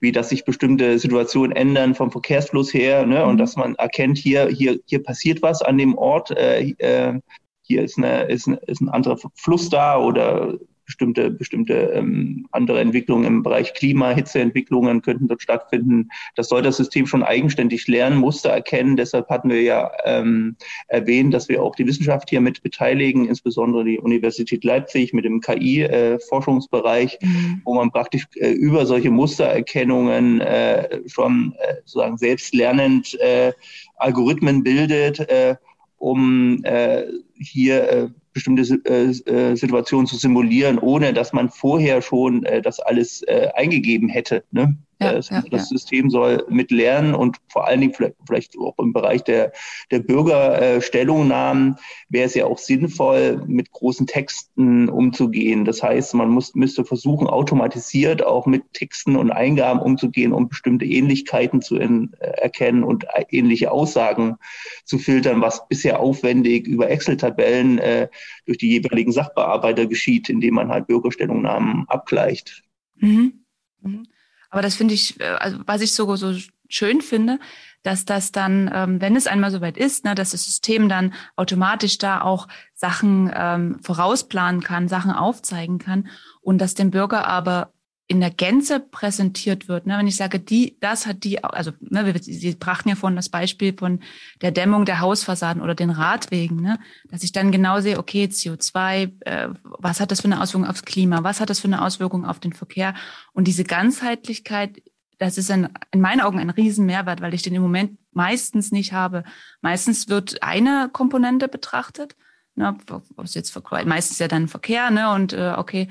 [0.00, 3.38] wie dass sich bestimmte Situationen ändern vom Verkehrsfluss her, ne, und mhm.
[3.38, 7.20] dass man erkennt, hier hier hier passiert was an dem Ort, äh, äh,
[7.62, 10.58] hier ist eine ist, eine, ist ein anderer Fluss da oder
[10.92, 16.10] bestimmte, bestimmte ähm, andere Entwicklungen im Bereich Klima, Hitzeentwicklungen könnten dort stattfinden.
[16.36, 18.96] Das soll das System schon eigenständig lernen, Muster erkennen.
[18.96, 20.56] Deshalb hatten wir ja ähm,
[20.88, 25.40] erwähnt, dass wir auch die Wissenschaft hier mit beteiligen, insbesondere die Universität Leipzig mit dem
[25.40, 27.62] KI-Forschungsbereich, äh, mhm.
[27.64, 33.52] wo man praktisch äh, über solche Mustererkennungen äh, schon äh, sozusagen selbst lernend äh,
[33.96, 35.56] Algorithmen bildet, äh,
[36.02, 37.04] um äh,
[37.38, 42.80] hier äh, bestimmte äh, äh, Situationen zu simulieren, ohne dass man vorher schon äh, das
[42.80, 44.42] alles äh, eingegeben hätte.
[44.50, 44.76] Ne?
[45.04, 45.66] Ja, das, ja, das ja.
[45.76, 49.52] System soll mit lernen und vor allen Dingen vielleicht, vielleicht auch im Bereich der,
[49.90, 51.76] der Bürgerstellungnahmen
[52.08, 55.64] wäre es ja auch sinnvoll, mit großen Texten umzugehen.
[55.64, 60.84] Das heißt, man muss, müsste versuchen, automatisiert auch mit Texten und Eingaben umzugehen, um bestimmte
[60.84, 64.36] Ähnlichkeiten zu in, äh, erkennen und ähnliche Aussagen
[64.84, 68.08] zu filtern, was bisher aufwendig über Excel-Tabellen äh,
[68.46, 72.62] durch die jeweiligen Sachbearbeiter geschieht, indem man halt Bürgerstellungnahmen abgleicht.
[72.96, 73.44] Mhm.
[73.80, 74.06] Mhm.
[74.52, 76.34] Aber das finde ich, äh, also was ich so, so
[76.68, 77.40] schön finde,
[77.82, 81.98] dass das dann, ähm, wenn es einmal soweit ist, ne, dass das System dann automatisch
[81.98, 86.08] da auch Sachen ähm, vorausplanen kann, Sachen aufzeigen kann
[86.42, 87.71] und dass dem Bürger aber
[88.12, 89.86] in der Gänze präsentiert wird.
[89.86, 89.96] Ne?
[89.96, 93.74] Wenn ich sage, die, das hat die, also ne, Sie brachten ja vorhin das Beispiel
[93.76, 94.00] von
[94.42, 96.78] der Dämmung der Hausfassaden oder den Radwegen, ne?
[97.08, 100.84] dass ich dann genau sehe, okay, CO2, äh, was hat das für eine Auswirkung aufs
[100.84, 102.94] Klima, was hat das für eine Auswirkung auf den Verkehr
[103.32, 104.82] und diese Ganzheitlichkeit,
[105.18, 108.92] das ist ein, in meinen Augen ein Riesenmehrwert, weil ich den im Moment meistens nicht
[108.92, 109.24] habe.
[109.62, 112.14] Meistens wird eine Komponente betrachtet,
[112.56, 112.76] ne,
[113.16, 115.88] was jetzt meistens ja dann Verkehr, ne, und äh, okay,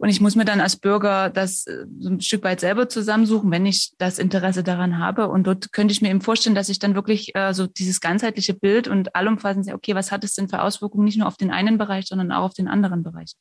[0.00, 3.50] und ich muss mir dann als Bürger das äh, so ein Stück weit selber zusammensuchen,
[3.50, 5.28] wenn ich das Interesse daran habe.
[5.28, 8.54] Und dort könnte ich mir eben vorstellen, dass ich dann wirklich äh, so dieses ganzheitliche
[8.54, 11.50] Bild und allumfassend sehe, okay, was hat es denn für Auswirkungen nicht nur auf den
[11.50, 13.34] einen Bereich, sondern auch auf den anderen Bereich?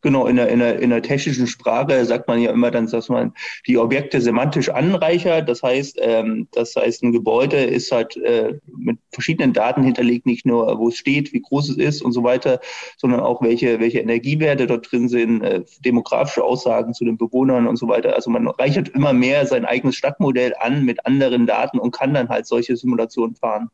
[0.00, 3.08] Genau, in der, in, der, in der technischen Sprache sagt man ja immer dann, dass
[3.08, 3.32] man
[3.66, 5.48] die Objekte semantisch anreichert.
[5.48, 10.46] Das heißt, ähm, das heißt, ein Gebäude ist halt äh, mit verschiedenen Daten hinterlegt, nicht
[10.46, 12.60] nur, wo es steht, wie groß es ist und so weiter,
[12.96, 17.76] sondern auch welche, welche Energiewerte dort drin sind, äh, demografische Aussagen zu den Bewohnern und
[17.76, 18.14] so weiter.
[18.14, 22.28] Also man reichert immer mehr sein eigenes Stadtmodell an mit anderen Daten und kann dann
[22.28, 23.70] halt solche Simulationen fahren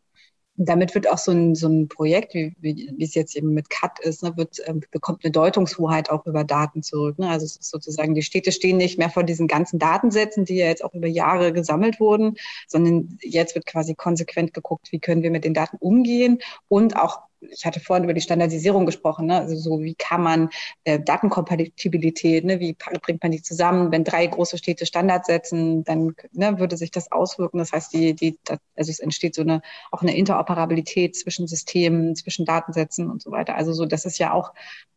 [0.57, 3.71] damit wird auch so ein, so ein Projekt, wie, wie, wie es jetzt eben mit
[3.71, 7.19] CAT ist, ne, wird, äh, bekommt eine Deutungshoheit auch über Daten zurück.
[7.19, 7.29] Ne?
[7.29, 10.95] Also sozusagen die Städte stehen nicht mehr vor diesen ganzen Datensätzen, die ja jetzt auch
[10.95, 12.37] über Jahre gesammelt wurden,
[12.69, 16.39] sondern jetzt wird quasi konsequent geguckt, wie können wir mit den Daten umgehen
[16.69, 19.39] und auch ich hatte vorhin über die Standardisierung gesprochen, ne?
[19.41, 20.51] also so wie kann man
[20.85, 22.61] äh, Datenkompatibilität, ne?
[22.61, 23.93] wie bringt man die zusammen?
[23.93, 27.59] Wenn drei große Städte Standards setzen, dann ne, würde sich das auswirken.
[27.59, 32.17] Das heißt, die, die, das, also es entsteht so eine auch eine Interoperabilität zwischen Systemen,
[32.17, 33.57] zwischen Datensätzen und so weiter.
[33.57, 34.53] Also so, das ist ja auch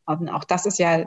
[0.07, 1.05] ähm, auch das ist ja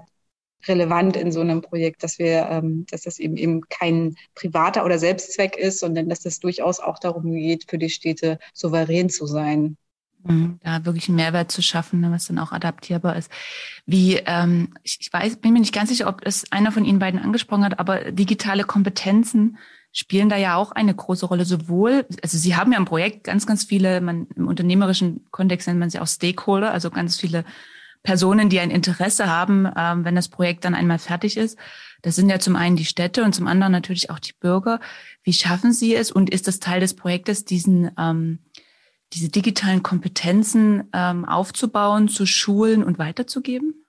[0.69, 4.99] relevant in so einem Projekt, dass wir, ähm, dass das eben eben kein privater oder
[4.99, 9.77] Selbstzweck ist, sondern dass es durchaus auch darum geht, für die Städte souverän zu sein.
[10.23, 13.31] Mhm, da wirklich einen Mehrwert zu schaffen, ne, was dann auch adaptierbar ist.
[13.87, 16.99] Wie, ähm, ich, ich weiß, bin mir nicht ganz sicher, ob es einer von Ihnen
[16.99, 19.57] beiden angesprochen hat, aber digitale Kompetenzen
[19.93, 21.45] spielen da ja auch eine große Rolle.
[21.45, 25.81] Sowohl, also Sie haben ja im Projekt ganz, ganz viele, man, im unternehmerischen Kontext nennt
[25.81, 27.45] man sie auch Stakeholder, also ganz viele
[28.03, 31.59] Personen, die ein Interesse haben, ähm, wenn das Projekt dann einmal fertig ist.
[32.03, 34.81] Das sind ja zum einen die Städte und zum anderen natürlich auch die Bürger.
[35.23, 38.39] Wie schaffen Sie es und ist das Teil des Projektes, diesen, ähm,
[39.13, 43.87] diese digitalen Kompetenzen ähm, aufzubauen, zu schulen und weiterzugeben?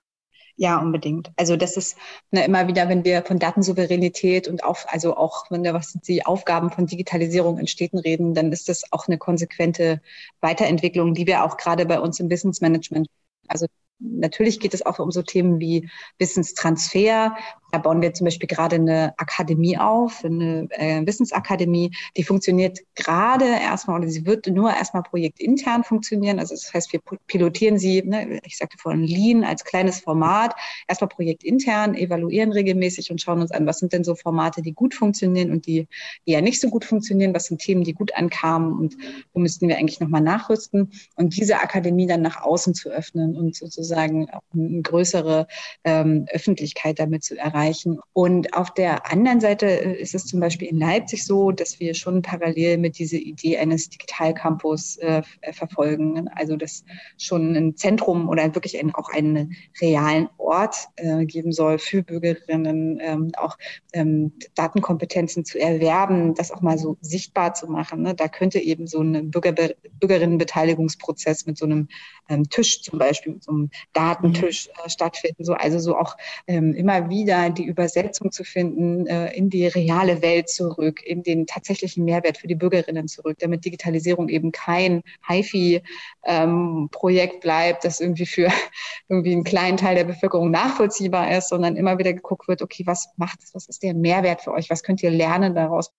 [0.56, 1.32] Ja, unbedingt.
[1.36, 1.96] Also das ist
[2.30, 6.26] ne, immer wieder, wenn wir von Datensouveränität und auch, also auch wenn wir was die
[6.26, 10.02] Aufgaben von Digitalisierung in Städten reden, dann ist das auch eine konsequente
[10.40, 13.08] Weiterentwicklung, die wir auch gerade bei uns im Wissensmanagement
[13.48, 13.66] also
[13.98, 17.36] natürlich geht es auch um so Themen wie Wissenstransfer.
[17.72, 21.90] Da bauen wir zum Beispiel gerade eine Akademie auf, eine äh, Wissensakademie.
[22.18, 26.38] Die funktioniert gerade erstmal oder sie wird nur erstmal projektintern funktionieren.
[26.38, 30.54] Also das heißt, wir pilotieren sie, ne, ich sagte vorhin Lean als kleines Format,
[30.86, 34.92] erstmal projektintern, evaluieren regelmäßig und schauen uns an, was sind denn so Formate, die gut
[34.92, 35.88] funktionieren und die
[36.26, 38.98] eher nicht so gut funktionieren, was sind Themen, die gut ankamen und
[39.32, 43.56] wo müssten wir eigentlich nochmal nachrüsten und diese Akademie dann nach außen zu öffnen und
[43.56, 45.46] sozusagen auch eine größere
[45.84, 48.00] ähm, Öffentlichkeit damit zu erreichen erreichen.
[48.12, 51.94] Und auf der anderen Seite äh, ist es zum Beispiel in Leipzig so, dass wir
[51.94, 56.28] schon parallel mit dieser Idee eines Digitalcampus äh, äh, verfolgen.
[56.34, 56.84] Also dass
[57.18, 62.98] schon ein Zentrum oder wirklich ein, auch einen realen Ort äh, geben soll für Bürgerinnen,
[63.00, 63.56] ähm, auch
[63.92, 68.02] ähm, Datenkompetenzen zu erwerben, das auch mal so sichtbar zu machen.
[68.02, 68.14] Ne?
[68.14, 69.52] Da könnte eben so ein Bürger
[70.00, 71.88] Bürgerinnenbeteiligungsprozess mit so einem
[72.28, 75.44] ähm, Tisch zum Beispiel, mit so einem Datentisch äh, stattfinden.
[75.44, 80.22] So, also so auch ähm, immer wieder die Übersetzung zu finden äh, in die reale
[80.22, 87.34] Welt zurück, in den tatsächlichen Mehrwert für die Bürgerinnen zurück, damit Digitalisierung eben kein HIFI-Projekt
[87.34, 88.50] ähm, bleibt, das irgendwie für
[89.08, 93.08] irgendwie einen kleinen Teil der Bevölkerung nachvollziehbar ist, sondern immer wieder geguckt wird, okay, was
[93.16, 95.92] macht es, was ist der Mehrwert für euch, was könnt ihr lernen daraus?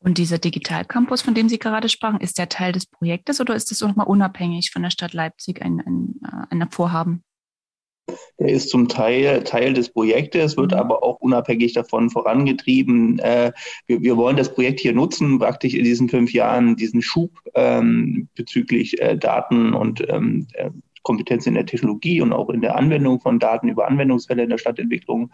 [0.00, 3.70] Und dieser Digitalcampus, von dem Sie gerade sprachen, ist der Teil des Projektes oder ist
[3.70, 7.24] das nochmal unabhängig von der Stadt Leipzig ein, ein, äh, ein Vorhaben?
[8.38, 10.78] Der ist zum Teil Teil des Projektes, wird mhm.
[10.78, 13.18] aber auch unabhängig davon vorangetrieben.
[13.18, 13.52] Äh,
[13.86, 18.28] wir, wir, wollen das Projekt hier nutzen, praktisch in diesen fünf Jahren diesen Schub ähm,
[18.34, 20.70] bezüglich äh, Daten und ähm, äh,
[21.02, 24.58] Kompetenz in der Technologie und auch in der Anwendung von Daten über Anwendungsfälle in der
[24.58, 25.30] Stadtentwicklung,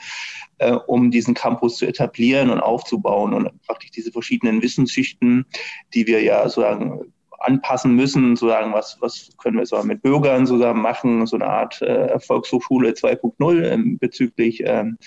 [0.59, 5.47] äh, um diesen Campus zu etablieren und aufzubauen und praktisch diese verschiedenen Wissensschichten,
[5.93, 10.83] die wir ja sozusagen anpassen müssen, sozusagen, was, was können wir so mit Bürgern zusammen
[10.83, 14.99] machen, so eine Art äh, Volkshochschule 2.0 ähm, bezüglich ähm,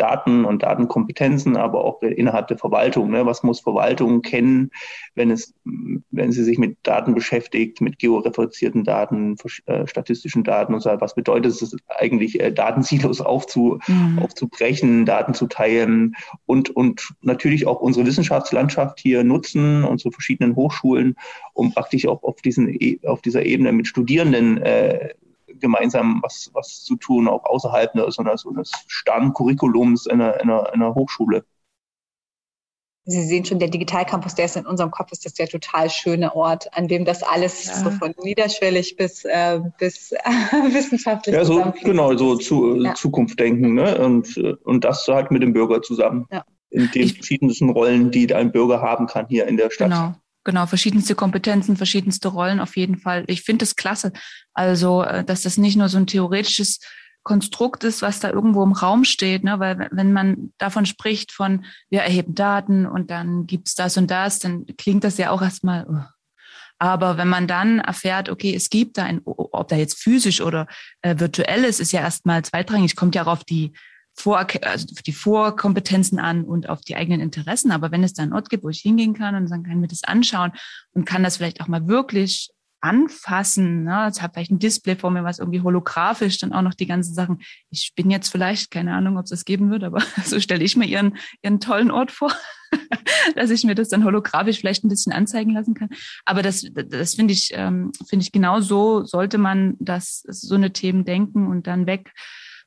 [0.00, 3.10] Daten und Datenkompetenzen, aber auch innerhalb der Verwaltung.
[3.10, 3.26] Ne?
[3.26, 4.70] Was muss Verwaltung kennen,
[5.14, 5.54] wenn es,
[6.10, 11.14] wenn sie sich mit Daten beschäftigt, mit georeferenzierten Daten, äh, statistischen Daten und so Was
[11.14, 14.20] bedeutet es eigentlich, äh, Datensilos aufzu, mhm.
[14.20, 16.14] aufzubrechen, Daten zu teilen
[16.46, 21.16] und, und natürlich auch unsere Wissenschaftslandschaft hier nutzen, unsere verschiedenen Hochschulen,
[21.52, 25.10] um praktisch auch auf diesen, e, auf dieser Ebene mit Studierenden äh,
[25.60, 30.72] gemeinsam was, was zu tun, auch außerhalb ne, so eines, eines starren Curriculums einer, einer,
[30.72, 31.44] einer Hochschule.
[33.10, 36.36] Sie sehen schon, der Digitalcampus, der ist in unserem Kopf, ist das der total schöne
[36.36, 37.74] Ort, an dem das alles ja.
[37.76, 40.18] so von niederschwellig bis, äh, bis äh,
[40.74, 42.94] wissenschaftlich Ja, so, genau, so zu, ja.
[42.94, 43.96] Zukunft denken ne?
[43.96, 46.26] und, und das halt mit dem Bürger zusammen.
[46.30, 46.44] Ja.
[46.68, 49.88] In den ich, verschiedensten Rollen, die ein Bürger haben kann hier in der Stadt.
[49.88, 50.14] Genau.
[50.48, 53.24] Genau, verschiedenste Kompetenzen, verschiedenste Rollen auf jeden Fall.
[53.26, 54.12] Ich finde es klasse.
[54.58, 56.80] Also, äh, dass das nicht nur so ein theoretisches
[57.22, 59.60] Konstrukt ist, was da irgendwo im Raum steht, ne?
[59.60, 64.40] weil wenn man davon spricht, von wir erheben Daten und dann gibt's das und das,
[64.40, 65.86] dann klingt das ja auch erstmal.
[65.88, 66.00] Uh.
[66.80, 70.66] Aber wenn man dann erfährt, okay, es gibt da ein, ob da jetzt physisch oder
[71.02, 73.74] äh, virtuell ist, ist ja erstmal zweitrangig, kommt ja auch auf die
[74.14, 77.70] vor, also die Vorkompetenzen an und auf die eigenen Interessen.
[77.70, 79.78] Aber wenn es da einen Ort gibt, wo ich hingehen kann und dann kann ich
[79.78, 80.50] mir das anschauen
[80.94, 83.84] und kann das vielleicht auch mal wirklich anfassen.
[83.84, 84.04] Ne?
[84.06, 87.14] Jetzt habe vielleicht ein Display vor mir, was irgendwie holographisch dann auch noch die ganzen
[87.14, 87.40] Sachen.
[87.70, 90.76] Ich bin jetzt vielleicht, keine Ahnung, ob es das geben wird, aber so stelle ich
[90.76, 92.32] mir ihren, ihren tollen Ort vor.
[93.34, 95.88] dass ich mir das dann holographisch vielleicht ein bisschen anzeigen lassen kann.
[96.26, 100.72] Aber das, das finde ich, ähm, finde ich genau so sollte man das so eine
[100.72, 102.12] Themen denken und dann weg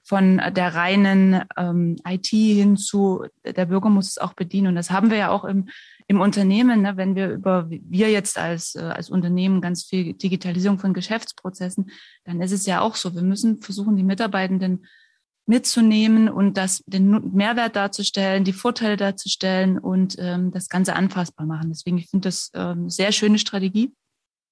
[0.03, 4.67] von der reinen ähm, IT hin zu, der Bürger muss es auch bedienen.
[4.67, 5.69] Und das haben wir ja auch im,
[6.07, 10.79] im Unternehmen, ne, wenn wir über, wir jetzt als, äh, als Unternehmen ganz viel Digitalisierung
[10.79, 11.91] von Geschäftsprozessen,
[12.23, 13.15] dann ist es ja auch so.
[13.15, 14.85] Wir müssen versuchen, die Mitarbeitenden
[15.45, 21.69] mitzunehmen und das, den Mehrwert darzustellen, die Vorteile darzustellen und ähm, das Ganze anfassbar machen.
[21.69, 23.93] Deswegen, ich finde das ähm, sehr schöne Strategie,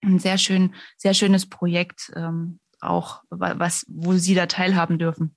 [0.04, 5.36] ein sehr schön, sehr schönes Projekt, ähm, auch was, wo Sie da teilhaben dürfen.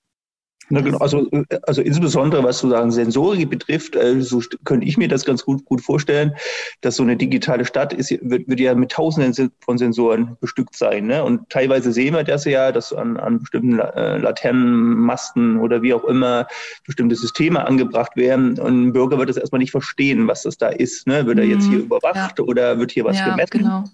[0.73, 1.29] Na genau, also,
[1.65, 5.83] also insbesondere was sozusagen Sensorik betrifft, äh, so könnte ich mir das ganz gut, gut
[5.83, 6.35] vorstellen,
[6.81, 11.09] dass so eine digitale Stadt ist, wird, wird ja mit tausenden von Sensoren bestückt sein.
[11.09, 11.23] Ne?
[11.23, 16.05] Und teilweise sehen wir das ja, dass an, an bestimmten äh, Laternenmasten oder wie auch
[16.05, 16.47] immer
[16.87, 18.59] bestimmte Systeme angebracht werden.
[18.59, 21.07] Und ein Bürger wird das erstmal nicht verstehen, was das da ist.
[21.07, 21.27] Ne?
[21.27, 21.85] Wird er jetzt hier mhm.
[21.85, 22.45] überwacht ja.
[22.47, 23.59] oder wird hier was ja, gemessen?
[23.59, 23.85] Genau.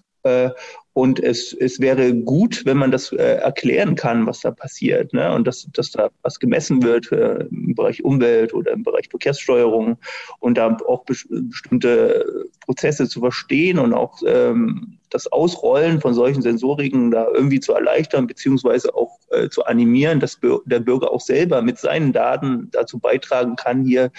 [0.95, 5.13] Äh, und es, es wäre gut, wenn man das äh, erklären kann, was da passiert.
[5.13, 5.33] Ne?
[5.33, 9.99] Und dass, dass da was gemessen wird äh, im Bereich Umwelt oder im Bereich Verkehrssteuerung
[10.41, 17.11] und da auch bestimmte Prozesse zu verstehen und auch ähm, das Ausrollen von solchen Sensoriken
[17.11, 21.79] da irgendwie zu erleichtern, beziehungsweise auch äh, zu animieren, dass der Bürger auch selber mit
[21.79, 24.11] seinen Daten dazu beitragen kann, hier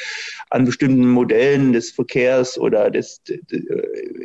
[0.50, 3.40] an bestimmten Modellen des Verkehrs oder des, des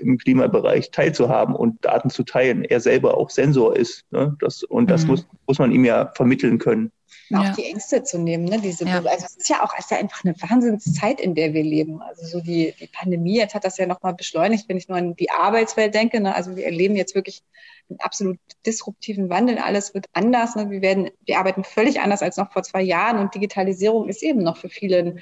[0.05, 2.34] im Klimabereich teilzuhaben und Daten zu teilen.
[2.35, 4.05] Er selber auch Sensor ist.
[4.11, 4.37] Ne?
[4.41, 5.11] Das, und das mhm.
[5.11, 6.91] muss, muss man ihm ja vermitteln können
[7.33, 7.53] auch ja.
[7.53, 8.45] die Ängste zu nehmen.
[8.45, 8.61] Ne?
[8.61, 8.97] Diese, ja.
[8.99, 12.03] Also es ist ja auch es ist ja einfach eine Wahnsinnszeit, in der wir leben.
[12.03, 15.17] Also so die, die Pandemie jetzt hat das ja nochmal beschleunigt, wenn ich nur an
[15.17, 16.21] die Arbeitswelt denke.
[16.21, 16.35] Ne?
[16.35, 17.43] Also wir erleben jetzt wirklich
[17.89, 19.59] einen absolut disruptiven Wandel.
[19.59, 20.57] Alles wird anders.
[20.57, 20.71] Ne?
[20.71, 24.43] Wir werden, wir arbeiten völlig anders als noch vor zwei Jahren und Digitalisierung ist eben
[24.43, 25.21] noch für viele ein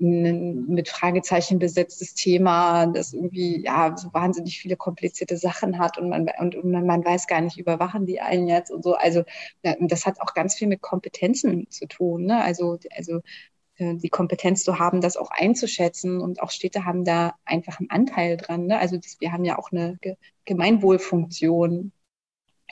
[0.00, 6.26] mit Fragezeichen besetztes Thema, das irgendwie ja so wahnsinnig viele komplizierte Sachen hat und man
[6.38, 8.94] und, und man weiß gar nicht, überwachen die einen jetzt und so.
[8.94, 9.24] Also
[9.62, 12.24] das hat auch ganz viel mit Kompetenzen zu tun.
[12.24, 12.42] Ne?
[12.42, 13.20] Also also
[13.76, 17.90] äh, die Kompetenz zu haben, das auch einzuschätzen und auch Städte haben da einfach einen
[17.90, 18.66] Anteil dran.
[18.66, 18.78] Ne?
[18.78, 19.98] Also das, wir haben ja auch eine
[20.46, 21.92] Gemeinwohlfunktion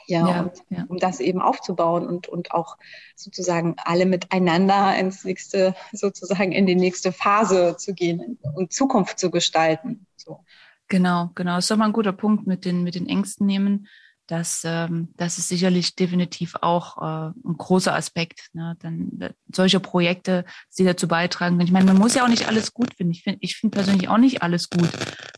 [0.09, 2.77] ja, ja, und, ja, um das eben aufzubauen und, und auch
[3.15, 9.31] sozusagen alle miteinander ins nächste, sozusagen in die nächste Phase zu gehen und Zukunft zu
[9.31, 10.05] gestalten.
[10.15, 10.43] So.
[10.87, 11.55] Genau, genau.
[11.55, 13.87] Das ist doch mal ein guter Punkt mit den, mit den Ängsten nehmen.
[14.29, 18.49] Das, ähm, das ist sicherlich definitiv auch äh, ein großer Aspekt.
[18.53, 18.75] Ne?
[18.79, 20.45] Dann äh, solche Projekte,
[20.77, 21.59] die dazu beitragen.
[21.61, 23.13] Ich meine, man muss ja auch nicht alles gut finden.
[23.13, 24.89] Ich finde ich finde persönlich auch nicht alles gut,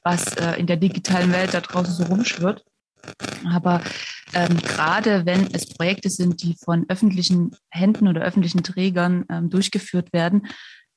[0.04, 2.66] was äh, in der digitalen Welt da draußen so rumschwirrt.
[3.54, 3.82] Aber
[4.34, 10.14] ähm, gerade wenn es Projekte sind, die von öffentlichen Händen oder öffentlichen Trägern ähm, durchgeführt
[10.14, 10.48] werden,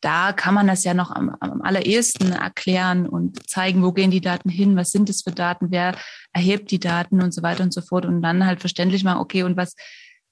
[0.01, 4.21] da kann man das ja noch am, am allerersten erklären und zeigen, wo gehen die
[4.21, 5.97] Daten hin, was sind es für Daten, wer
[6.33, 9.45] erhebt die Daten und so weiter und so fort und dann halt verständlich machen, okay,
[9.45, 9.75] und was,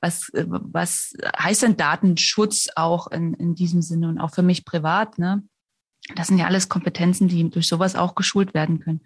[0.03, 5.19] was, was heißt denn Datenschutz auch in, in diesem Sinne und auch für mich privat,
[5.19, 5.43] ne?
[6.17, 9.03] Das sind ja alles Kompetenzen, die durch sowas auch geschult werden können.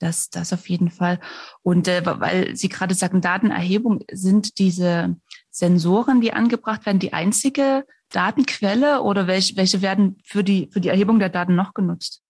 [0.00, 1.20] Das, das auf jeden Fall.
[1.62, 5.16] Und äh, weil Sie gerade sagten, Datenerhebung, sind diese
[5.50, 10.88] Sensoren, die angebracht werden, die einzige Datenquelle oder welche, welche werden für die, für die
[10.88, 12.23] Erhebung der Daten noch genutzt?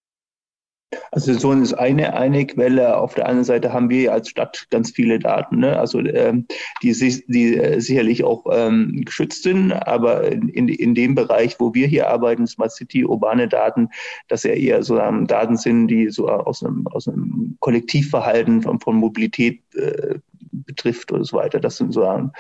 [1.11, 2.97] Also Sensoren ist eine, eine Quelle.
[2.97, 5.79] Auf der anderen Seite haben wir als Stadt ganz viele Daten, ne?
[5.79, 6.47] also ähm,
[6.83, 6.93] die,
[7.29, 12.09] die äh, sicherlich auch ähm, geschützt sind, aber in, in dem Bereich, wo wir hier
[12.09, 13.89] arbeiten, Smart City, urbane Daten,
[14.29, 18.81] dass ja eher so ähm, Daten sind, die so aus einem, aus einem Kollektivverhalten von,
[18.81, 20.19] von Mobilität äh,
[20.53, 21.61] betrifft oder so weiter.
[21.61, 22.31] Das sind so,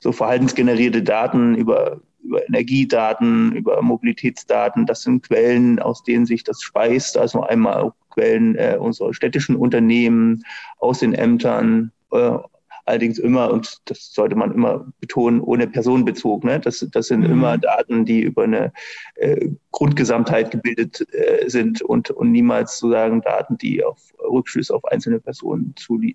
[0.00, 4.86] so verhaltensgenerierte Daten über über Energiedaten, über Mobilitätsdaten.
[4.86, 7.16] Das sind Quellen, aus denen sich das speist.
[7.16, 10.44] Also einmal Quellen äh, unserer städtischen Unternehmen,
[10.78, 12.38] aus den Ämtern, äh,
[12.86, 16.44] allerdings immer, und das sollte man immer betonen, ohne Personenbezug.
[16.44, 16.60] Ne?
[16.60, 17.30] Das, das sind mhm.
[17.30, 18.72] immer Daten, die über eine
[19.16, 25.20] äh, Grundgesamtheit gebildet äh, sind und, und niemals sozusagen Daten, die auf Rückschlüsse auf einzelne
[25.20, 26.14] Personen zu, äh,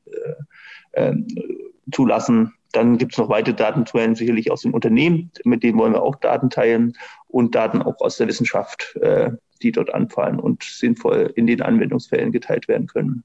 [0.93, 1.27] ähm,
[1.91, 2.53] zulassen.
[2.71, 6.15] Dann gibt es noch weitere Datenquellen, sicherlich aus dem Unternehmen, mit denen wollen wir auch
[6.15, 6.95] Daten teilen
[7.27, 12.31] und Daten auch aus der Wissenschaft, äh, die dort anfallen und sinnvoll in den Anwendungsfällen
[12.31, 13.23] geteilt werden können.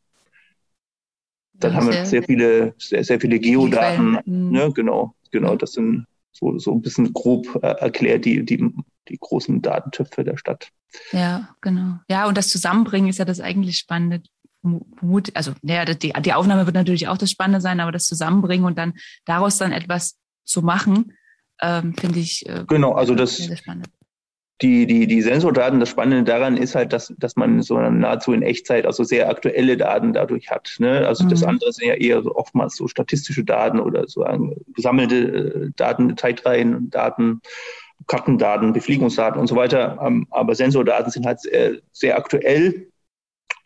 [1.54, 4.18] Dann ja, haben wir sehr viele, sehr, sehr viele Geodaten.
[4.24, 4.50] Mhm.
[4.50, 4.72] Ne?
[4.74, 8.72] Genau, genau, das sind so, so ein bisschen grob äh, erklärt die, die,
[9.08, 10.70] die großen Datentöpfe der Stadt.
[11.12, 11.98] Ja, genau.
[12.08, 14.22] Ja, und das Zusammenbringen ist ja das eigentlich Spannende
[14.64, 18.66] vermute, also naja, die, die Aufnahme wird natürlich auch das Spannende sein, aber das Zusammenbringen
[18.66, 18.94] und dann
[19.24, 21.12] daraus dann etwas zu machen,
[21.60, 23.88] ähm, finde ich äh, genau, also das, sehr spannend.
[24.62, 28.42] die, die, die Sensordaten, das Spannende daran ist halt, dass, dass man so nahezu in
[28.42, 30.76] Echtzeit, also sehr aktuelle Daten dadurch hat.
[30.78, 31.06] Ne?
[31.06, 31.28] Also mhm.
[31.28, 34.24] das andere sind ja eher so oftmals so statistische Daten oder so
[34.74, 37.40] gesammelte äh, Daten, Zeitreihen, Daten,
[38.06, 39.98] Kartendaten, Befliegungsdaten und so weiter.
[40.02, 42.88] Ähm, aber Sensordaten sind halt sehr, sehr aktuell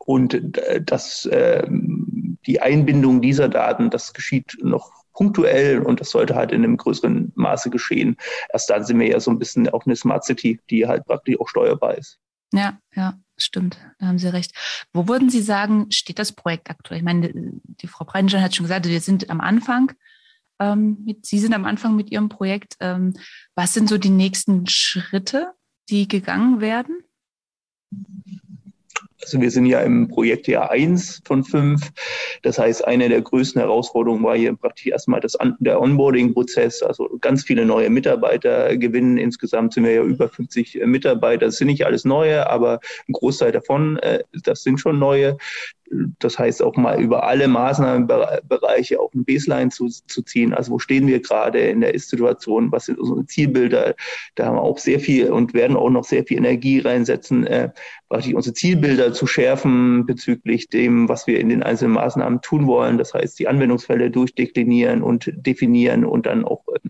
[0.08, 6.34] und äh, das, äh, die Einbindung dieser Daten, das geschieht noch punktuell und das sollte
[6.34, 8.16] halt in einem größeren Maße geschehen.
[8.50, 11.38] Erst dann sind wir ja so ein bisschen auch eine Smart City, die halt praktisch
[11.38, 12.18] auch steuerbar ist.
[12.54, 13.76] Ja, ja, stimmt.
[13.98, 14.52] Da haben Sie recht.
[14.94, 17.00] Wo würden Sie sagen, steht das Projekt aktuell?
[17.00, 19.92] Ich meine, die Frau Breitenstein hat schon gesagt, wir sind am Anfang.
[20.58, 22.76] Ähm, mit, Sie sind am Anfang mit Ihrem Projekt.
[22.80, 23.12] Ähm,
[23.54, 25.52] was sind so die nächsten Schritte,
[25.90, 27.02] die gegangen werden?
[29.20, 31.90] Also wir sind ja im Projektjahr eins von fünf.
[32.42, 36.82] Das heißt, eine der größten Herausforderungen war hier praktisch erstmal das, der Onboarding-Prozess.
[36.82, 39.18] Also ganz viele neue Mitarbeiter gewinnen.
[39.18, 41.46] Insgesamt sind wir ja über 50 Mitarbeiter.
[41.46, 45.36] Das sind nicht alles neue, aber ein Großteil davon, äh, das sind schon neue
[46.18, 50.52] das heißt auch mal über alle Maßnahmenbereiche auch ein Baseline zu, zu ziehen.
[50.52, 52.72] Also wo stehen wir gerade in der Ist-Situation?
[52.72, 53.94] Was sind unsere Zielbilder?
[54.34, 57.70] Da haben wir auch sehr viel und werden auch noch sehr viel Energie reinsetzen, äh,
[58.08, 62.98] unsere Zielbilder zu schärfen bezüglich dem, was wir in den einzelnen Maßnahmen tun wollen.
[62.98, 66.87] Das heißt, die Anwendungsfälle durchdeklinieren und definieren und dann auch äh,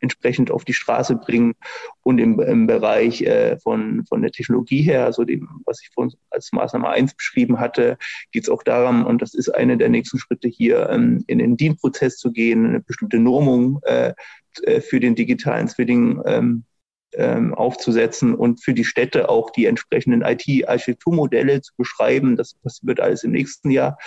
[0.00, 1.54] entsprechend auf die Straße bringen
[2.02, 6.14] und im, im Bereich äh, von, von der Technologie her, also dem, was ich vorhin
[6.30, 7.98] als Maßnahme eins beschrieben hatte,
[8.32, 11.56] geht es auch darum, und das ist eine der nächsten Schritte hier, ähm, in den
[11.56, 14.14] DIN-Prozess zu gehen, eine bestimmte Normung äh,
[14.62, 16.64] äh, für den digitalen Zwilling ähm,
[17.12, 22.36] ähm, aufzusetzen und für die Städte auch die entsprechenden IT-Architekturmodelle zu beschreiben.
[22.36, 23.98] Das, das wird alles im nächsten Jahr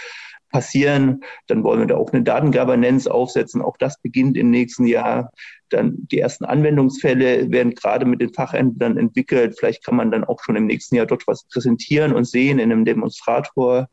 [0.54, 1.22] passieren.
[1.48, 3.62] Dann wollen wir da auch eine Datengovernance aufsetzen.
[3.62, 5.32] Auch das beginnt im nächsten Jahr.
[5.70, 9.56] Dann die ersten Anwendungsfälle werden gerade mit den Fachämtern entwickelt.
[9.60, 12.72] Vielleicht kann man dann auch schon im nächsten Jahr dort was präsentieren und sehen in
[12.72, 13.90] einem Demonstrator.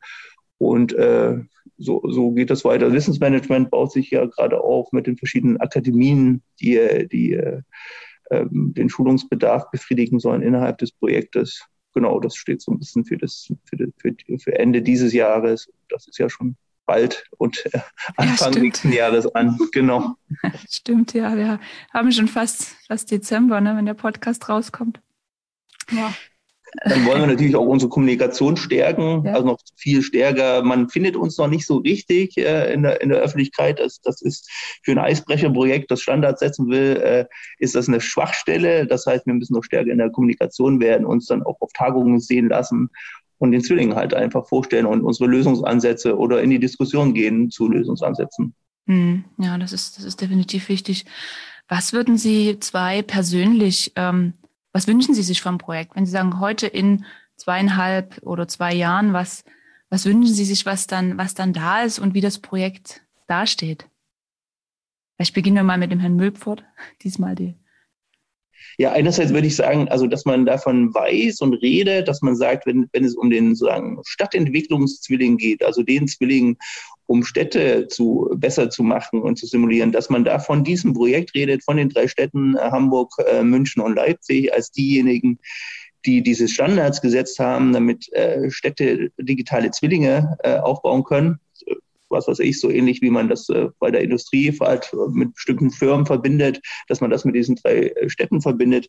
[0.59, 1.39] Und äh,
[1.79, 2.93] so, so geht das weiter.
[2.93, 7.63] Wissensmanagement baut sich ja gerade auf mit den verschiedenen Akademien, die, die äh,
[8.31, 11.67] den Schulungsbedarf befriedigen sollen innerhalb des Projektes
[12.01, 15.71] genau, das steht so ein bisschen für, das, für, für, für Ende dieses Jahres.
[15.91, 17.81] Das ist ja schon bald und äh,
[18.17, 19.59] Anfang ja, nächsten Jahres an.
[19.73, 20.15] Genau.
[20.71, 21.37] Stimmt, ja.
[21.37, 21.61] Wir
[21.93, 25.01] haben schon fast, fast Dezember, ne, wenn der Podcast rauskommt.
[25.91, 26.15] Ja.
[26.85, 29.33] Dann wollen wir natürlich auch unsere Kommunikation stärken, ja.
[29.33, 30.63] also noch viel stärker.
[30.63, 33.81] Man findet uns noch nicht so richtig äh, in, der, in der Öffentlichkeit.
[33.81, 34.49] Das, das ist
[34.83, 37.25] für ein Eisbrecherprojekt, das Standards setzen will, äh,
[37.59, 38.87] ist das eine Schwachstelle.
[38.87, 42.21] Das heißt, wir müssen noch stärker in der Kommunikation werden, uns dann auch auf Tagungen
[42.21, 42.91] sehen lassen
[43.39, 47.69] und den Zwillingen halt einfach vorstellen und unsere Lösungsansätze oder in die Diskussion gehen zu
[47.69, 48.55] Lösungsansätzen.
[48.87, 51.05] Hm, ja, das ist, das ist definitiv wichtig.
[51.69, 54.35] Was würden Sie zwei persönlich ähm,
[54.73, 55.97] was wünschen Sie sich vom Projekt?
[55.97, 57.05] Wenn Sie sagen, heute in
[57.37, 59.45] zweieinhalb oder zwei Jahren, was,
[59.89, 63.89] was wünschen Sie sich, was dann, was dann da ist und wie das Projekt dasteht?
[65.17, 66.65] Vielleicht beginnen wir mal mit dem Herrn Möbfort,
[67.03, 67.55] diesmal die.
[68.79, 72.67] Ja, einerseits würde ich sagen, also dass man davon weiß und redet, dass man sagt,
[72.67, 76.57] wenn, wenn es um den sozusagen Stadtentwicklungszwilling geht, also den Zwilling,
[77.11, 81.35] um Städte zu, besser zu machen und zu simulieren, dass man da von diesem Projekt
[81.35, 85.41] redet, von den drei Städten äh, Hamburg, äh, München und Leipzig als diejenigen,
[86.07, 91.41] die diese Standards gesetzt haben, damit äh, Städte digitale Zwillinge aufbauen können.
[92.11, 93.49] Was weiß ich, so ähnlich wie man das
[93.81, 98.41] bei der Industrie halt mit bestimmten Firmen verbindet, dass man das mit diesen drei Städten
[98.41, 98.89] verbindet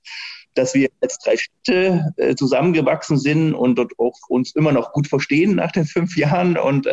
[0.53, 5.55] dass wir als drei Städte zusammengewachsen sind und dort auch uns immer noch gut verstehen
[5.55, 6.89] nach den fünf Jahren und,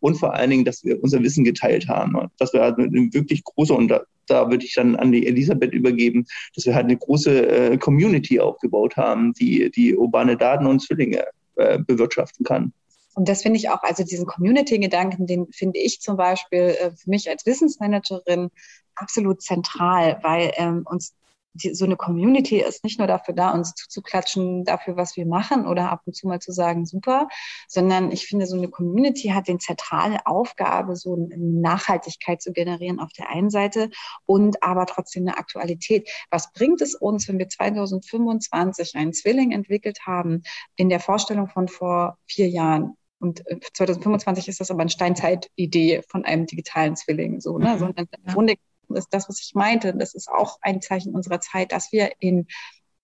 [0.00, 2.16] und vor allen Dingen, dass wir unser Wissen geteilt haben.
[2.38, 5.72] Dass wir halt eine wirklich große, und da, da würde ich dann an die Elisabeth
[5.72, 10.80] übergeben, dass wir halt eine große äh, Community aufgebaut haben, die die urbane Daten und
[10.80, 11.24] Zwillinge
[11.56, 12.72] äh, bewirtschaften kann.
[13.14, 17.10] Und das finde ich auch, also diesen Community-Gedanken, den finde ich zum Beispiel äh, für
[17.10, 18.50] mich als Wissensmanagerin
[18.94, 21.14] absolut zentral, weil ähm, uns
[21.58, 25.66] die, so eine Community ist nicht nur dafür da, uns zuzuklatschen dafür, was wir machen
[25.66, 27.28] oder ab und zu mal zu sagen, super,
[27.68, 33.00] sondern ich finde, so eine Community hat den zentrale Aufgabe, so eine Nachhaltigkeit zu generieren
[33.00, 33.90] auf der einen Seite
[34.26, 36.08] und aber trotzdem eine Aktualität.
[36.30, 40.42] Was bringt es uns, wenn wir 2025 einen Zwilling entwickelt haben
[40.76, 42.94] in der Vorstellung von vor vier Jahren?
[43.20, 43.42] Und
[43.74, 47.74] 2025 äh, ist das aber eine Steinzeit-Idee von einem digitalen Zwilling, so, ne?
[47.74, 47.78] Mhm.
[47.78, 48.54] Sondern im Grunde
[48.96, 49.94] ist das, was ich meinte.
[49.94, 52.46] Das ist auch ein Zeichen unserer Zeit, dass wir in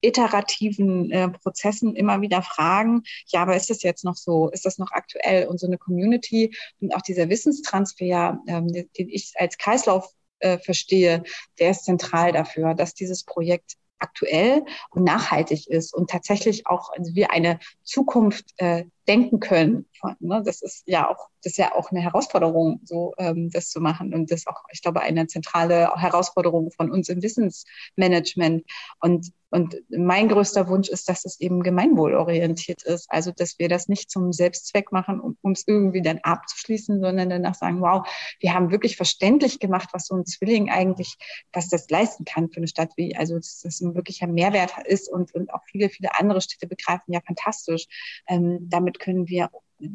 [0.04, 4.50] iterativen äh, Prozessen immer wieder fragen, ja, aber ist das jetzt noch so?
[4.50, 5.46] Ist das noch aktuell?
[5.46, 11.22] Und so eine Community und auch dieser Wissenstransfer, ähm, den ich als Kreislauf äh, verstehe,
[11.58, 17.14] der ist zentral dafür, dass dieses Projekt aktuell und nachhaltig ist und tatsächlich auch also
[17.14, 19.86] wir eine Zukunft äh, denken können.
[20.20, 20.42] Ne?
[20.44, 24.14] Das ist ja auch, das ist ja auch eine Herausforderung, so ähm, das zu machen.
[24.14, 28.64] Und das ist auch, ich glaube, eine zentrale Herausforderung von uns im Wissensmanagement.
[29.00, 33.06] Und, und mein größter Wunsch ist, dass es eben gemeinwohlorientiert ist.
[33.10, 37.54] Also, dass wir das nicht zum Selbstzweck machen, um es irgendwie dann abzuschließen, sondern danach
[37.54, 38.06] sagen, wow,
[38.40, 41.16] wir haben wirklich verständlich gemacht, was so ein Zwilling eigentlich,
[41.52, 45.10] was das leisten kann für eine Stadt wie, also, dass das ein wirklicher Mehrwert ist
[45.10, 47.86] und, und auch viele, viele andere Städte begreifen, ja, fantastisch.
[48.26, 49.50] Ähm, damit damit können wir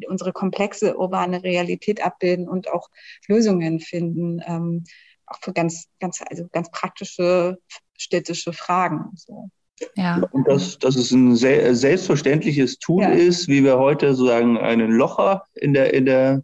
[0.08, 2.88] unsere komplexe urbane Realität abbilden und auch
[3.28, 4.84] Lösungen finden, ähm,
[5.26, 7.58] auch für ganz, ganz, also ganz praktische
[7.96, 9.10] städtische Fragen.
[9.14, 9.50] So.
[9.96, 10.22] Ja.
[10.32, 13.10] Und dass, dass es ein sehr, selbstverständliches Tool ja.
[13.10, 16.42] ist, wie wir heute sozusagen einen Locher in der, in, der,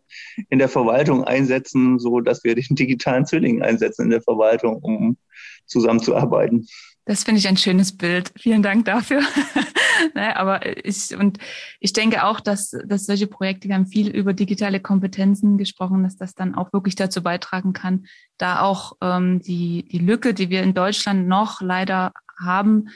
[0.48, 5.16] in der Verwaltung einsetzen, so dass wir den digitalen Zwilling einsetzen in der Verwaltung, um
[5.66, 6.66] zusammenzuarbeiten.
[7.04, 8.32] Das finde ich ein schönes Bild.
[8.38, 9.22] Vielen Dank dafür.
[10.14, 11.38] ne, aber ich, und
[11.80, 16.16] ich denke auch, dass, dass solche Projekte, wir haben viel über digitale Kompetenzen gesprochen, dass
[16.16, 18.06] das dann auch wirklich dazu beitragen kann,
[18.38, 22.88] da auch ähm, die, die Lücke, die wir in Deutschland noch leider haben,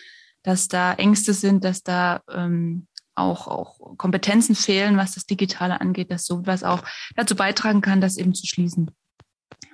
[0.42, 6.10] dass da Ängste sind, dass da ähm, auch, auch Kompetenzen fehlen, was das Digitale angeht,
[6.10, 6.82] dass sowas auch
[7.16, 8.90] dazu beitragen kann, das eben zu schließen.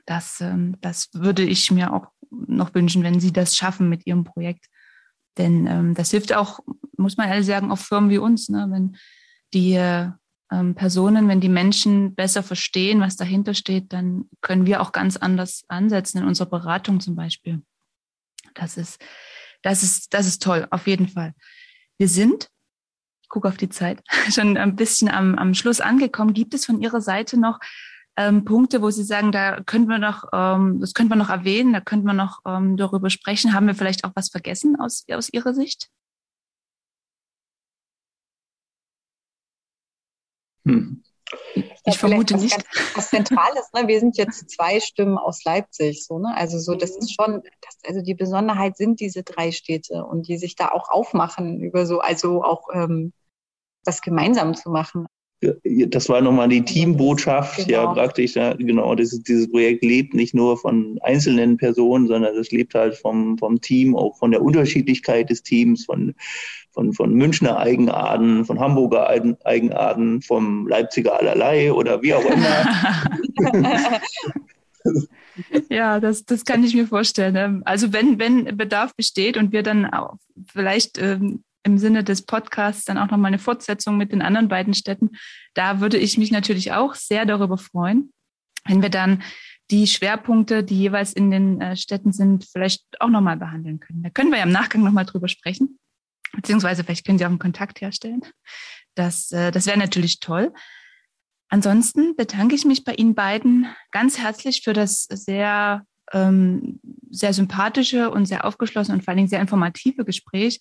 [0.05, 4.24] Das, ähm, das würde ich mir auch noch wünschen, wenn Sie das schaffen mit Ihrem
[4.24, 4.66] Projekt.
[5.39, 6.61] Denn ähm, das hilft auch,
[6.97, 8.66] muss man ehrlich sagen, auch Firmen wie uns, ne?
[8.70, 8.97] wenn
[9.53, 9.74] die
[10.51, 15.16] ähm, Personen, wenn die Menschen besser verstehen, was dahinter steht, dann können wir auch ganz
[15.16, 17.62] anders ansetzen in unserer Beratung zum Beispiel.
[18.55, 19.03] Das ist,
[19.62, 21.34] das ist, das ist toll, auf jeden Fall.
[21.99, 22.49] Wir sind,
[23.22, 26.34] ich gucke auf die Zeit, schon ein bisschen am, am Schluss angekommen.
[26.34, 27.59] Gibt es von Ihrer Seite noch
[28.17, 31.73] ähm, Punkte, wo Sie sagen, da könnten wir noch, ähm, das könnte man noch erwähnen,
[31.73, 33.53] da könnte man noch ähm, darüber sprechen.
[33.53, 35.91] Haben wir vielleicht auch was vergessen aus, aus Ihrer Sicht?
[40.64, 41.03] Hm.
[41.85, 42.55] Ich vermute was nicht.
[42.55, 43.87] Ganz, was Zentrales, ne?
[43.87, 46.35] wir sind jetzt zwei Stimmen aus Leipzig, so, ne?
[46.37, 50.39] Also so, das ist schon, das, also die Besonderheit sind diese drei Städte und die
[50.39, 53.12] sich da auch aufmachen über so, also auch ähm,
[53.85, 55.07] das gemeinsam zu machen
[55.41, 57.70] das war nochmal die Teambotschaft, genau.
[57.70, 62.51] ja praktisch, ja, genau, dieses, dieses Projekt lebt nicht nur von einzelnen Personen, sondern es
[62.53, 66.14] lebt halt vom, vom Team, auch von der Unterschiedlichkeit des Teams, von,
[66.70, 69.09] von, von Münchner Eigenarten, von Hamburger
[69.45, 74.01] Eigenarten, vom Leipziger allerlei oder wie auch immer.
[75.70, 77.62] ja, das, das kann ich mir vorstellen.
[77.64, 80.16] Also wenn, wenn Bedarf besteht und wir dann auch
[80.47, 84.73] vielleicht ähm, im Sinne des Podcasts dann auch nochmal eine Fortsetzung mit den anderen beiden
[84.73, 85.11] Städten.
[85.53, 88.12] Da würde ich mich natürlich auch sehr darüber freuen,
[88.64, 89.23] wenn wir dann
[89.73, 94.05] die Schwerpunkte, die jeweils in den äh, Städten sind, vielleicht auch nochmal behandeln können.
[94.05, 95.79] Da können wir ja im Nachgang nochmal drüber sprechen,
[96.33, 98.23] beziehungsweise vielleicht können Sie auch einen Kontakt herstellen.
[98.95, 100.53] Das, äh, das wäre natürlich toll.
[101.49, 106.79] Ansonsten bedanke ich mich bei Ihnen beiden ganz herzlich für das sehr, ähm,
[107.11, 110.61] sehr sympathische und sehr aufgeschlossene und vor allen Dingen sehr informative Gespräch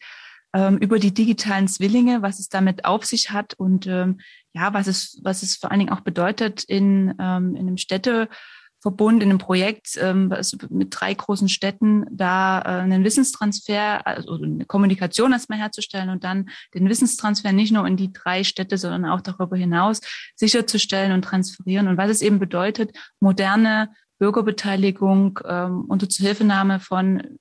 [0.56, 4.22] ähm, über die digitalen Zwillinge, was es damit auf sich hat und ähm,
[4.54, 9.22] ja, was es, was es vor allen Dingen auch bedeutet in, ähm, in einem Städteverbund,
[9.22, 10.34] in einem Projekt ähm,
[10.70, 16.50] mit drei großen Städten, da äh, einen Wissenstransfer, also eine Kommunikation erstmal herzustellen und dann
[16.74, 20.00] den Wissenstransfer nicht nur in die drei Städte, sondern auch darüber hinaus
[20.38, 21.90] sicherzustellen und transferieren.
[21.90, 23.90] Und was es eben bedeutet, moderne
[24.20, 27.40] Bürgerbeteiligung ähm, unter Zuhilfenahme von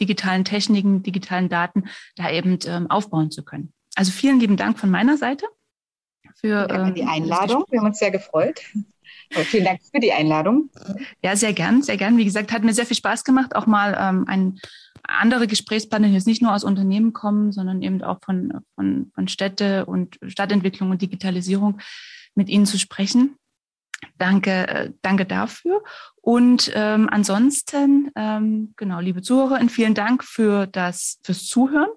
[0.00, 1.84] digitalen Techniken, digitalen Daten
[2.16, 3.72] da eben ähm, aufbauen zu können.
[3.94, 5.46] Also vielen lieben Dank von meiner Seite
[6.40, 7.64] für ähm, die Einladung.
[7.70, 8.60] Wir haben uns sehr gefreut.
[9.34, 10.70] Aber vielen Dank für die Einladung.
[11.22, 12.16] Ja, sehr gern, sehr gern.
[12.18, 14.60] Wie gesagt, hat mir sehr viel Spaß gemacht, auch mal ähm, ein
[15.02, 19.28] andere Gesprächspartner, die jetzt nicht nur aus Unternehmen kommen, sondern eben auch von, von, von
[19.28, 21.78] Städte und Stadtentwicklung und Digitalisierung
[22.34, 23.36] mit Ihnen zu sprechen.
[24.18, 25.82] Danke, äh, danke dafür.
[26.16, 31.90] Und ähm, ansonsten, ähm, genau, liebe Zuhörerinnen, vielen Dank für das fürs Zuhören.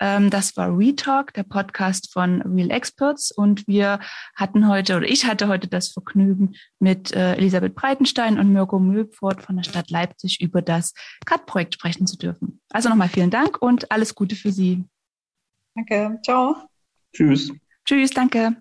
[0.00, 3.30] Ähm, das war Retalk, der Podcast von Real Experts.
[3.30, 4.00] Und wir
[4.34, 9.42] hatten heute, oder ich hatte heute das Vergnügen, mit äh, Elisabeth Breitenstein und Mirko Mühlpfort
[9.42, 10.94] von der Stadt Leipzig über das
[11.26, 12.60] CAD-Projekt sprechen zu dürfen.
[12.70, 14.84] Also nochmal vielen Dank und alles Gute für Sie.
[15.74, 16.18] Danke.
[16.24, 16.56] Ciao.
[17.14, 17.52] Tschüss.
[17.84, 18.56] Tschüss, danke.